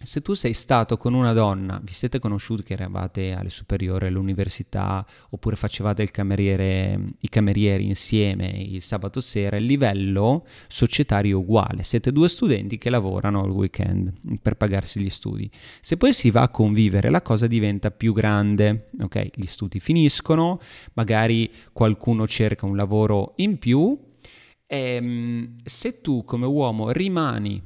se 0.00 0.22
tu 0.22 0.34
sei 0.34 0.54
stato 0.54 0.96
con 0.96 1.12
una 1.12 1.32
donna, 1.32 1.80
vi 1.82 1.92
siete 1.92 2.20
conosciuti 2.20 2.62
che 2.62 2.74
eravate 2.74 3.32
alle 3.32 3.50
superiori, 3.50 4.06
all'università, 4.06 5.04
oppure 5.30 5.56
facevate 5.56 6.04
i 6.04 6.10
camerieri 6.10 7.84
insieme 7.84 8.46
il 8.46 8.80
sabato 8.80 9.20
sera, 9.20 9.56
il 9.56 9.64
livello 9.64 10.46
societario 10.68 11.36
è 11.36 11.40
uguale. 11.40 11.82
Siete 11.82 12.12
due 12.12 12.28
studenti 12.28 12.78
che 12.78 12.90
lavorano 12.90 13.44
il 13.44 13.50
weekend 13.50 14.12
per 14.40 14.54
pagarsi 14.54 15.00
gli 15.00 15.10
studi. 15.10 15.50
Se 15.80 15.96
poi 15.96 16.12
si 16.12 16.30
va 16.30 16.42
a 16.42 16.48
convivere, 16.48 17.10
la 17.10 17.22
cosa 17.22 17.48
diventa 17.48 17.90
più 17.90 18.12
grande. 18.12 18.90
Ok, 19.00 19.30
gli 19.34 19.46
studi 19.46 19.80
finiscono, 19.80 20.60
magari 20.92 21.50
qualcuno 21.72 22.26
cerca 22.28 22.66
un 22.66 22.76
lavoro 22.76 23.32
in 23.36 23.58
più. 23.58 23.98
E, 24.64 24.78
ehm, 24.78 25.56
se 25.64 26.00
tu 26.00 26.22
come 26.24 26.46
uomo 26.46 26.90
rimani 26.92 27.60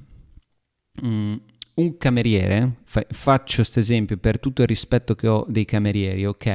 mm, 1.05 1.35
un 1.75 1.97
cameriere, 1.97 2.77
fa- 2.85 3.07
faccio 3.09 3.57
questo 3.57 3.79
esempio 3.79 4.17
per 4.19 4.39
tutto 4.39 4.63
il 4.63 4.69
rispetto 4.69 5.15
che 5.15 5.29
ho 5.29 5.47
dei 5.49 5.65
camerieri, 5.65 6.27
ok? 6.27 6.47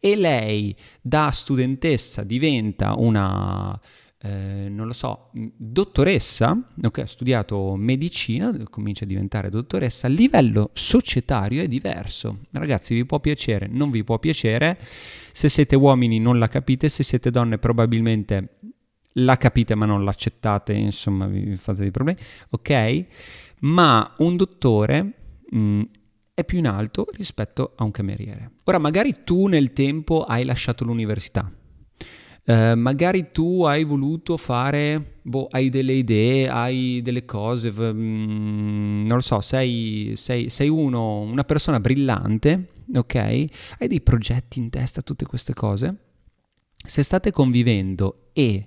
E 0.00 0.16
lei 0.16 0.74
da 1.00 1.30
studentessa 1.30 2.24
diventa 2.24 2.94
una, 2.94 3.78
eh, 4.22 4.68
non 4.68 4.86
lo 4.86 4.92
so, 4.92 5.30
dottoressa, 5.32 6.70
ok? 6.82 6.98
Ha 6.98 7.06
studiato 7.06 7.76
medicina, 7.76 8.52
comincia 8.68 9.04
a 9.04 9.06
diventare 9.06 9.50
dottoressa, 9.50 10.08
a 10.08 10.10
livello 10.10 10.70
societario 10.72 11.62
è 11.62 11.68
diverso. 11.68 12.40
Ragazzi, 12.50 12.94
vi 12.94 13.04
può 13.04 13.20
piacere, 13.20 13.68
non 13.70 13.90
vi 13.90 14.02
può 14.02 14.18
piacere. 14.18 14.78
Se 15.32 15.48
siete 15.48 15.76
uomini 15.76 16.18
non 16.18 16.38
la 16.40 16.48
capite, 16.48 16.88
se 16.88 17.04
siete 17.04 17.30
donne 17.30 17.58
probabilmente 17.58 18.56
la 19.14 19.36
capite 19.36 19.74
ma 19.74 19.86
non 19.86 20.04
l'accettate, 20.04 20.72
insomma, 20.72 21.26
vi 21.26 21.56
fate 21.56 21.80
dei 21.80 21.90
problemi, 21.90 22.18
ok? 22.50 23.06
Ma 23.60 24.14
un 24.18 24.36
dottore 24.36 25.02
mh, 25.50 25.58
mm, 25.58 25.82
è 26.34 26.44
più 26.44 26.58
in 26.58 26.66
alto 26.66 27.06
rispetto 27.12 27.72
a 27.76 27.84
un 27.84 27.90
cameriere. 27.90 28.52
Ora, 28.64 28.78
magari 28.78 29.24
tu 29.24 29.46
nel 29.46 29.72
tempo 29.72 30.24
hai 30.24 30.44
lasciato 30.44 30.84
l'università, 30.84 31.50
Uh, 32.42 32.74
magari 32.74 33.30
tu 33.30 33.62
hai 33.64 33.84
voluto 33.84 34.36
fare, 34.36 35.18
boh, 35.22 35.46
hai 35.50 35.68
delle 35.68 35.92
idee, 35.92 36.48
hai 36.48 37.00
delle 37.00 37.24
cose, 37.24 37.70
v- 37.70 37.92
mm, 37.92 39.06
non 39.06 39.16
lo 39.16 39.20
so, 39.20 39.40
sei, 39.40 40.14
sei, 40.16 40.48
sei 40.48 40.68
uno, 40.68 41.20
una 41.20 41.44
persona 41.44 41.78
brillante, 41.78 42.68
ok? 42.92 43.14
Hai 43.14 43.88
dei 43.88 44.00
progetti 44.00 44.58
in 44.58 44.70
testa, 44.70 45.02
tutte 45.02 45.26
queste 45.26 45.52
cose. 45.52 45.94
Se 46.74 47.02
state 47.02 47.30
convivendo 47.30 48.30
e... 48.32 48.66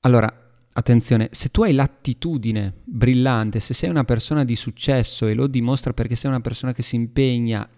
Allora, 0.00 0.43
attenzione, 0.76 1.28
se 1.30 1.50
tu 1.50 1.62
hai 1.62 1.72
l'attitudine 1.72 2.74
brillante, 2.84 3.60
se 3.60 3.74
sei 3.74 3.90
una 3.90 4.04
persona 4.04 4.44
di 4.44 4.56
successo 4.56 5.26
e 5.26 5.34
lo 5.34 5.46
dimostra 5.46 5.92
perché 5.92 6.16
sei 6.16 6.30
una 6.30 6.40
persona 6.40 6.72
che 6.72 6.82
si 6.82 6.96
impegna 6.96 7.68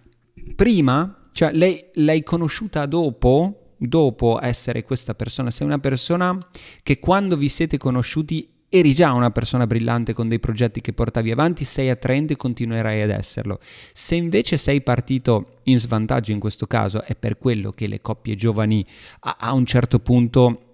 prima, 0.55 1.29
cioè 1.31 1.51
lei, 1.53 1.85
l'hai 1.95 2.23
conosciuta 2.23 2.85
dopo, 2.85 3.73
dopo 3.77 4.39
essere 4.41 4.83
questa 4.83 5.13
persona, 5.13 5.51
sei 5.51 5.67
una 5.67 5.79
persona 5.79 6.37
che 6.81 6.99
quando 6.99 7.37
vi 7.37 7.49
siete 7.49 7.77
conosciuti 7.77 8.49
eri 8.69 8.93
già 8.93 9.13
una 9.13 9.31
persona 9.31 9.65
brillante 9.65 10.13
con 10.13 10.27
dei 10.27 10.39
progetti 10.39 10.81
che 10.81 10.91
portavi 10.91 11.31
avanti, 11.31 11.65
sei 11.65 11.89
attraente 11.89 12.33
e 12.33 12.37
continuerai 12.37 13.01
ad 13.01 13.11
esserlo. 13.11 13.59
Se 13.93 14.15
invece 14.15 14.57
sei 14.57 14.81
partito 14.81 15.59
in 15.63 15.79
svantaggio 15.79 16.31
in 16.31 16.39
questo 16.39 16.65
caso, 16.67 17.03
è 17.03 17.15
per 17.15 17.37
quello 17.37 17.71
che 17.71 17.87
le 17.87 18.01
coppie 18.01 18.35
giovani 18.35 18.85
a, 19.21 19.37
a 19.39 19.53
un 19.53 19.65
certo 19.65 19.99
punto 19.99 20.66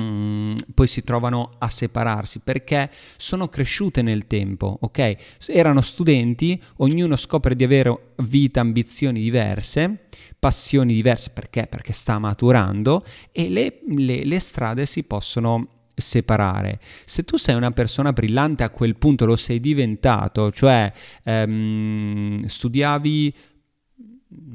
Mm, 0.00 0.56
poi 0.74 0.86
si 0.86 1.04
trovano 1.04 1.50
a 1.58 1.68
separarsi 1.68 2.40
perché 2.40 2.90
sono 3.18 3.48
cresciute 3.48 4.00
nel 4.00 4.26
tempo, 4.26 4.78
ok? 4.80 5.16
Erano 5.48 5.82
studenti, 5.82 6.60
ognuno 6.76 7.16
scopre 7.16 7.54
di 7.54 7.64
avere 7.64 8.14
vita, 8.16 8.60
ambizioni 8.60 9.20
diverse, 9.20 10.06
passioni 10.38 10.94
diverse 10.94 11.30
perché? 11.34 11.66
Perché 11.66 11.92
sta 11.92 12.18
maturando 12.18 13.04
e 13.30 13.50
le, 13.50 13.80
le, 13.88 14.24
le 14.24 14.38
strade 14.40 14.86
si 14.86 15.02
possono 15.02 15.80
separare. 16.00 16.80
Se 17.04 17.24
tu 17.24 17.36
sei 17.36 17.54
una 17.54 17.70
persona 17.70 18.12
brillante 18.12 18.62
a 18.62 18.70
quel 18.70 18.96
punto 18.96 19.26
lo 19.26 19.36
sei 19.36 19.60
diventato, 19.60 20.50
cioè 20.50 20.90
ehm, 21.22 22.46
studiavi 22.46 23.34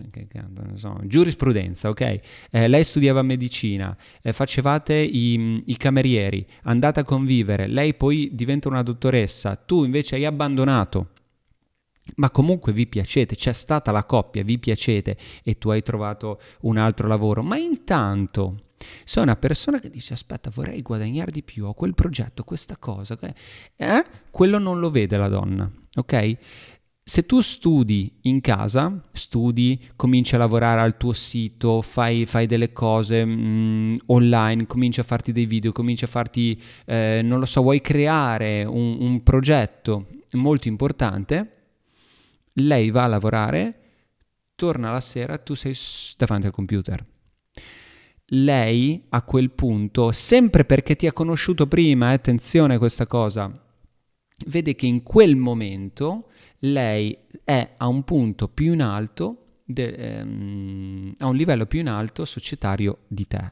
che 0.10 0.28
canto, 0.28 0.64
non 0.64 0.78
so, 0.78 1.00
giurisprudenza, 1.04 1.90
ok? 1.90 2.20
Eh, 2.50 2.68
lei 2.68 2.84
studiava 2.84 3.22
medicina, 3.22 3.96
eh, 4.22 4.32
facevate 4.32 4.94
i, 4.94 5.62
i, 5.66 5.78
camerieri, 5.78 6.46
andate 6.64 7.02
a 7.02 7.04
convivere, 7.04 7.68
lei 7.68 7.94
poi 7.94 8.30
diventa 8.34 8.70
una 8.70 8.84
dottoressa, 8.84 9.56
tu 9.56 9.84
invece 9.84 10.16
hai 10.16 10.26
abbandonato. 10.26 11.10
Ma 12.16 12.30
comunque 12.30 12.72
vi 12.72 12.86
piacete, 12.86 13.36
c'è 13.36 13.52
stata 13.52 13.92
la 13.92 14.06
coppia, 14.06 14.44
vi 14.44 14.60
piacete 14.60 15.18
e 15.44 15.58
tu 15.58 15.70
hai 15.70 15.82
trovato 15.82 16.40
un 16.62 16.78
altro 16.78 17.08
lavoro. 17.08 17.42
Ma 17.42 17.58
intanto 17.58 18.66
sei 19.04 19.24
una 19.24 19.36
persona 19.36 19.80
che 19.80 19.90
dice 19.90 20.14
aspetta 20.14 20.52
vorrei 20.54 20.82
guadagnare 20.82 21.32
di 21.32 21.42
più, 21.42 21.66
ho 21.66 21.74
quel 21.74 21.96
progetto, 21.96 22.44
questa 22.44 22.78
cosa, 22.78 23.18
eh? 23.76 24.06
quello 24.30 24.60
non 24.60 24.80
lo 24.80 24.92
vede 24.92 25.18
la 25.18 25.28
donna, 25.28 25.70
ok? 25.96 26.38
Se 27.08 27.24
tu 27.28 27.40
studi 27.42 28.18
in 28.22 28.42
casa, 28.42 29.00
studi, 29.12 29.80
cominci 29.96 30.34
a 30.34 30.40
lavorare 30.40 30.82
al 30.82 30.98
tuo 30.98 31.14
sito, 31.14 31.84
fai, 31.84 32.26
fai 32.26 32.48
delle 32.48 32.74
cose 32.74 33.24
mh, 33.24 33.32
mm, 33.32 33.96
online, 34.08 34.66
cominci 34.66 35.02
a 35.02 35.04
farti 35.04 35.32
dei 35.32 35.46
video, 35.46 35.72
cominci 35.72 36.04
a 36.04 36.08
farti, 36.08 36.60
eh, 36.86 37.22
non 37.24 37.38
lo 37.38 37.46
so, 37.46 37.62
vuoi 37.62 37.80
creare 37.80 38.64
un, 38.64 38.98
un 39.00 39.22
progetto 39.22 40.08
molto 40.32 40.68
importante, 40.68 41.50
lei 42.54 42.90
va 42.90 43.04
a 43.04 43.08
lavorare, 43.08 43.80
torna 44.56 44.90
la 44.90 45.00
sera, 45.00 45.38
tu 45.38 45.54
sei 45.54 45.76
davanti 46.18 46.48
al 46.48 46.54
computer. 46.54 47.06
Lei 48.30 49.06
a 49.10 49.22
quel 49.22 49.52
punto, 49.52 50.12
sempre 50.12 50.66
perché 50.66 50.96
ti 50.96 51.06
ha 51.06 51.14
conosciuto 51.14 51.68
prima, 51.68 52.10
eh, 52.10 52.14
attenzione 52.16 52.74
a 52.74 52.80
questa 52.80 53.06
cosa, 53.06 53.65
vede 54.48 54.76
che 54.76 54.86
in 54.86 55.04
quel 55.04 55.36
momento 55.36 56.30
lei 56.60 57.18
è 57.44 57.74
a 57.78 57.88
un 57.88 58.04
punto 58.04 58.48
più 58.48 58.74
in 58.74 58.82
alto, 58.82 59.62
de, 59.66 59.86
ehm, 59.86 61.16
a 61.20 61.28
un 61.28 61.36
livello 61.36 61.66
più 61.66 61.80
in 61.80 61.88
alto 61.88 62.26
societario 62.26 63.00
di 63.08 63.28
te. 63.28 63.52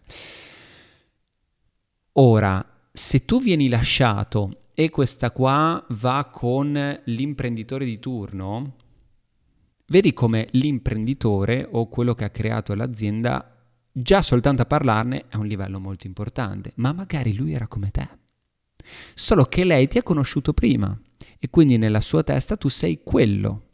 Ora, 2.14 2.66
se 2.92 3.26
tu 3.26 3.42
vieni 3.42 3.70
lasciato 3.70 4.66
e 4.74 4.90
questa 4.90 5.32
qua 5.32 5.84
va 5.90 6.30
con 6.32 7.02
l'imprenditore 7.06 7.86
di 7.86 8.00
turno, 8.00 8.76
vedi 9.88 10.14
come 10.14 10.48
l'imprenditore 10.52 11.68
o 11.72 11.88
quello 11.88 12.14
che 12.14 12.26
ha 12.26 12.30
creato 12.30 12.76
l'azienda 12.76 13.48
già 13.92 14.22
soltanto 14.22 14.64
a 14.64 14.66
parlarne 14.66 15.26
è 15.28 15.36
un 15.36 15.46
livello 15.46 15.80
molto 15.80 16.08
importante, 16.08 16.74
ma 16.76 16.94
magari 16.94 17.36
lui 17.36 17.54
era 17.54 17.68
come 17.68 17.92
te. 17.92 18.23
Solo 19.14 19.46
che 19.46 19.64
lei 19.64 19.88
ti 19.88 19.98
ha 19.98 20.04
conosciuto 20.04 20.54
prima 20.54 20.98
e 21.40 21.50
quindi 21.50 21.78
nella 21.78 22.02
sua 22.02 22.24
testa 22.24 22.56
tu 22.56 22.70
sei 22.70 23.02
quello. 23.04 23.68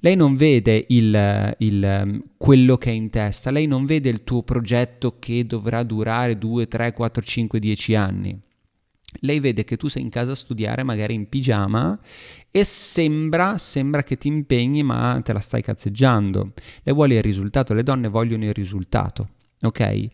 Lei 0.00 0.14
non 0.14 0.36
vede 0.36 0.84
il, 0.88 1.54
il, 1.58 2.22
quello 2.36 2.76
che 2.76 2.90
è 2.90 2.92
in 2.92 3.10
testa, 3.10 3.50
lei 3.50 3.66
non 3.66 3.86
vede 3.86 4.08
il 4.08 4.22
tuo 4.22 4.42
progetto 4.42 5.18
che 5.18 5.46
dovrà 5.46 5.82
durare 5.82 6.38
2, 6.38 6.68
3, 6.68 6.92
4, 6.92 7.22
5, 7.22 7.58
10 7.58 7.94
anni. 7.94 8.40
Lei 9.20 9.40
vede 9.40 9.64
che 9.64 9.76
tu 9.76 9.88
sei 9.88 10.02
in 10.02 10.10
casa 10.10 10.32
a 10.32 10.36
studiare, 10.36 10.82
magari 10.82 11.14
in 11.14 11.28
pigiama, 11.28 11.98
e 12.50 12.64
sembra, 12.64 13.58
sembra 13.58 14.02
che 14.02 14.16
ti 14.16 14.28
impegni, 14.28 14.82
ma 14.82 15.20
te 15.24 15.32
la 15.32 15.40
stai 15.40 15.62
cazzeggiando. 15.62 16.52
Lei 16.82 16.94
vuole 16.94 17.16
il 17.16 17.22
risultato, 17.22 17.74
le 17.74 17.82
donne 17.82 18.08
vogliono 18.08 18.44
il 18.44 18.54
risultato, 18.54 19.28
ok? 19.62 20.06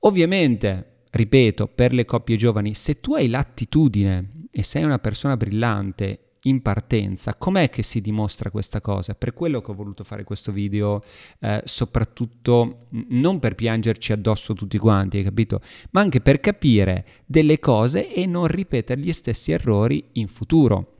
Ovviamente, 0.00 0.97
ripeto, 1.10 1.66
per 1.68 1.92
le 1.92 2.04
coppie 2.04 2.36
giovani, 2.36 2.74
se 2.74 3.00
tu 3.00 3.14
hai 3.14 3.28
l'attitudine 3.28 4.46
e 4.50 4.62
sei 4.62 4.84
una 4.84 4.98
persona 4.98 5.36
brillante 5.36 6.28
in 6.42 6.62
partenza, 6.62 7.34
com'è 7.34 7.68
che 7.68 7.82
si 7.82 8.00
dimostra 8.00 8.50
questa 8.50 8.80
cosa? 8.80 9.14
Per 9.14 9.34
quello 9.34 9.60
che 9.60 9.70
ho 9.70 9.74
voluto 9.74 10.04
fare 10.04 10.24
questo 10.24 10.52
video, 10.52 11.02
eh, 11.40 11.62
soprattutto 11.64 12.86
non 13.08 13.38
per 13.38 13.54
piangerci 13.54 14.12
addosso 14.12 14.54
tutti 14.54 14.78
quanti, 14.78 15.18
hai 15.18 15.24
capito? 15.24 15.60
Ma 15.90 16.00
anche 16.00 16.20
per 16.20 16.40
capire 16.40 17.06
delle 17.26 17.58
cose 17.58 18.12
e 18.12 18.26
non 18.26 18.46
ripetere 18.46 19.00
gli 19.00 19.12
stessi 19.12 19.52
errori 19.52 20.10
in 20.12 20.28
futuro. 20.28 20.94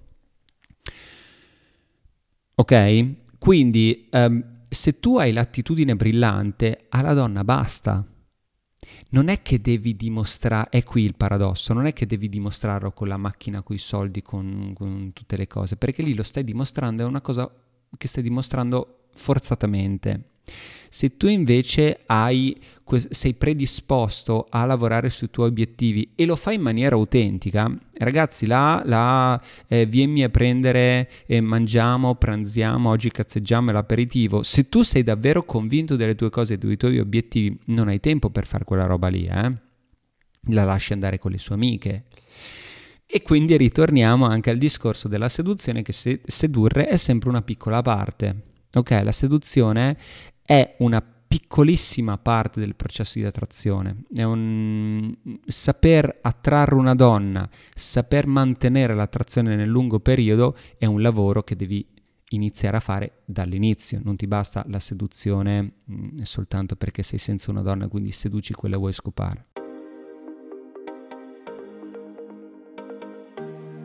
Ok? 2.57 3.14
Quindi 3.38 4.09
ehm, 4.11 4.64
se 4.68 4.99
tu 4.99 5.18
hai 5.18 5.33
l'attitudine 5.33 5.94
brillante, 5.94 6.87
alla 6.88 7.14
donna 7.14 7.44
basta. 7.44 8.05
Non 9.11 9.29
è 9.29 9.42
che 9.42 9.61
devi 9.61 9.96
dimostrare, 9.96 10.68
è 10.70 10.83
qui 10.83 11.03
il 11.05 11.14
paradosso, 11.14 11.72
non 11.72 11.87
è 11.87 11.92
che 11.92 12.07
devi 12.07 12.29
dimostrarlo 12.29 12.92
con 12.92 13.09
la 13.09 13.16
macchina, 13.16 13.62
con 13.62 13.74
i 13.77 13.79
soldi, 13.79 14.22
con, 14.22 14.72
con 14.74 15.12
tutte 15.12 15.37
le 15.37 15.46
cose, 15.46 15.77
perché 15.77 16.03
lì 16.03 16.14
lo 16.14 16.22
stai 16.22 16.44
dimostrando, 16.44 17.03
è 17.03 17.07
una 17.07 17.20
cosa 17.20 17.51
che 17.96 18.09
stai 18.09 18.22
dimostrando 18.22 19.09
forzatamente. 19.14 20.28
Se 20.89 21.17
tu 21.17 21.27
invece 21.27 22.01
hai, 22.07 22.59
sei 23.11 23.35
predisposto 23.35 24.47
a 24.49 24.65
lavorare 24.65 25.11
sui 25.11 25.31
tuoi 25.31 25.49
obiettivi 25.49 26.13
e 26.15 26.25
lo 26.25 26.37
fai 26.37 26.55
in 26.55 26.63
maniera 26.63 26.95
autentica, 26.95 27.71
ragazzi, 27.99 28.47
là, 28.47 28.83
là 28.85 29.41
eh, 29.67 29.87
vienmi 29.87 30.23
a 30.25 30.29
prendere, 30.29 31.11
eh, 31.27 31.41
mangiamo, 31.41 32.15
pranziamo, 32.15 32.89
oggi 32.89 33.11
cazzeggiamo 33.11 33.71
l'aperitivo. 33.71 34.43
Se 34.43 34.69
tu 34.69 34.83
sei 34.83 35.03
davvero 35.03 35.45
convinto 35.45 35.97
delle 35.97 36.15
tue 36.15 36.31
cose 36.31 36.55
e 36.55 36.59
dei 36.59 36.77
tuoi 36.77 36.99
obiettivi, 36.99 37.59
non 37.67 37.89
hai 37.89 38.01
tempo 38.01 38.31
per 38.31 38.47
fare 38.47 38.65
quella 38.65 38.87
roba 38.87 39.09
lì, 39.09 39.27
eh? 39.27 39.53
La 40.51 40.65
lasci 40.65 40.95
andare 40.95 41.19
con 41.19 41.31
le 41.31 41.39
sue 41.39 41.55
amiche. 41.55 42.05
E 43.11 43.23
quindi 43.23 43.57
ritorniamo 43.57 44.27
anche 44.27 44.51
al 44.51 44.59
discorso 44.59 45.09
della 45.09 45.29
seduzione, 45.29 45.83
che 45.83 45.93
se- 45.93 46.21
sedurre 46.27 46.89
è 46.89 46.97
sempre 46.97 47.29
una 47.31 47.43
piccola 47.43 47.81
parte. 47.81 48.43
Ok, 48.75 48.91
la 49.03 49.13
seduzione 49.13 49.97
è 50.49 50.77
una 50.79 51.03
piccolissima 51.03 52.17
parte 52.17 52.59
del 52.59 52.75
processo 52.75 53.19
di 53.19 53.27
attrazione, 53.27 54.05
è 54.15 54.23
un 54.23 55.15
saper 55.47 56.21
attrarre 56.23 56.75
una 56.75 56.95
donna, 56.95 57.47
saper 57.75 58.27
mantenere 58.27 58.95
l'attrazione 58.95 59.57
nel 59.57 59.69
lungo 59.69 60.01
periodo 60.01 60.57
è 60.79 60.87
un 60.87 61.03
lavoro 61.03 61.43
che 61.43 61.55
devi 61.55 61.87
iniziare 62.31 62.79
a 62.79 62.81
fare 62.81 63.21
dall'inizio, 63.27 64.01
non 64.03 64.17
ti 64.17 64.27
basta 64.27 64.65
la 64.69 64.81
seduzione 64.81 65.61
mh, 65.85 65.95
mm, 65.95 66.17
soltanto 66.23 66.77
perché 66.77 67.03
sei 67.03 67.19
senza 67.19 67.51
una 67.51 67.61
donna, 67.61 67.89
quindi 67.89 68.11
seduci 68.11 68.55
quella 68.55 68.79
vuoi 68.79 68.95
scopare. 68.95 69.49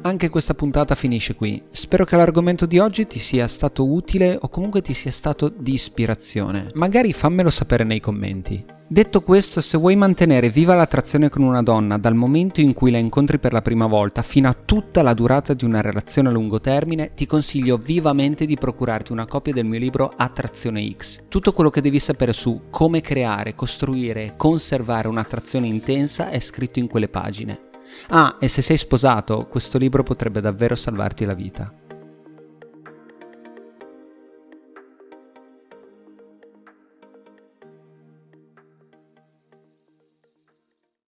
Anche 0.05 0.27
questa 0.27 0.53
puntata 0.53 0.95
finisce 0.95 1.33
qui. 1.33 1.63
Spero 1.71 2.03
che 2.03 2.17
l'argomento 2.17 2.65
di 2.65 2.77
oggi 2.77 3.07
ti 3.07 3.19
sia 3.19 3.47
stato 3.47 3.89
utile 3.89 4.37
o 4.39 4.49
comunque 4.49 4.81
ti 4.81 4.93
sia 4.93 5.11
stato 5.11 5.47
di 5.47 5.73
ispirazione. 5.73 6.71
Magari 6.73 7.13
fammelo 7.13 7.49
sapere 7.49 7.85
nei 7.85 8.01
commenti. 8.01 8.65
Detto 8.85 9.21
questo, 9.21 9.61
se 9.61 9.77
vuoi 9.77 9.95
mantenere 9.95 10.49
viva 10.49 10.75
l'attrazione 10.75 11.29
con 11.29 11.43
una 11.43 11.63
donna 11.63 11.97
dal 11.97 12.15
momento 12.15 12.59
in 12.59 12.73
cui 12.73 12.91
la 12.91 12.97
incontri 12.97 13.39
per 13.39 13.53
la 13.53 13.61
prima 13.61 13.87
volta 13.87 14.23
fino 14.23 14.49
a 14.49 14.53
tutta 14.53 15.01
la 15.01 15.13
durata 15.13 15.53
di 15.53 15.63
una 15.63 15.79
relazione 15.79 16.27
a 16.27 16.31
lungo 16.33 16.59
termine, 16.59 17.13
ti 17.13 17.25
consiglio 17.25 17.77
vivamente 17.77 18.45
di 18.45 18.57
procurarti 18.57 19.13
una 19.13 19.25
copia 19.25 19.53
del 19.53 19.65
mio 19.65 19.79
libro 19.79 20.11
Attrazione 20.13 20.93
X. 20.97 21.23
Tutto 21.29 21.53
quello 21.53 21.69
che 21.69 21.79
devi 21.79 21.99
sapere 21.99 22.33
su 22.33 22.63
come 22.69 22.99
creare, 22.99 23.55
costruire 23.55 24.25
e 24.25 24.33
conservare 24.35 25.07
un'attrazione 25.07 25.65
intensa 25.65 26.29
è 26.29 26.41
scritto 26.41 26.79
in 26.79 26.87
quelle 26.87 27.07
pagine. 27.07 27.71
Ah, 28.10 28.38
e 28.39 28.47
se 28.47 28.62
sei 28.62 28.77
sposato, 28.77 29.47
questo 29.47 29.77
libro 29.77 30.03
potrebbe 30.03 30.41
davvero 30.41 30.75
salvarti 30.75 31.25
la 31.25 31.34
vita. 31.34 31.82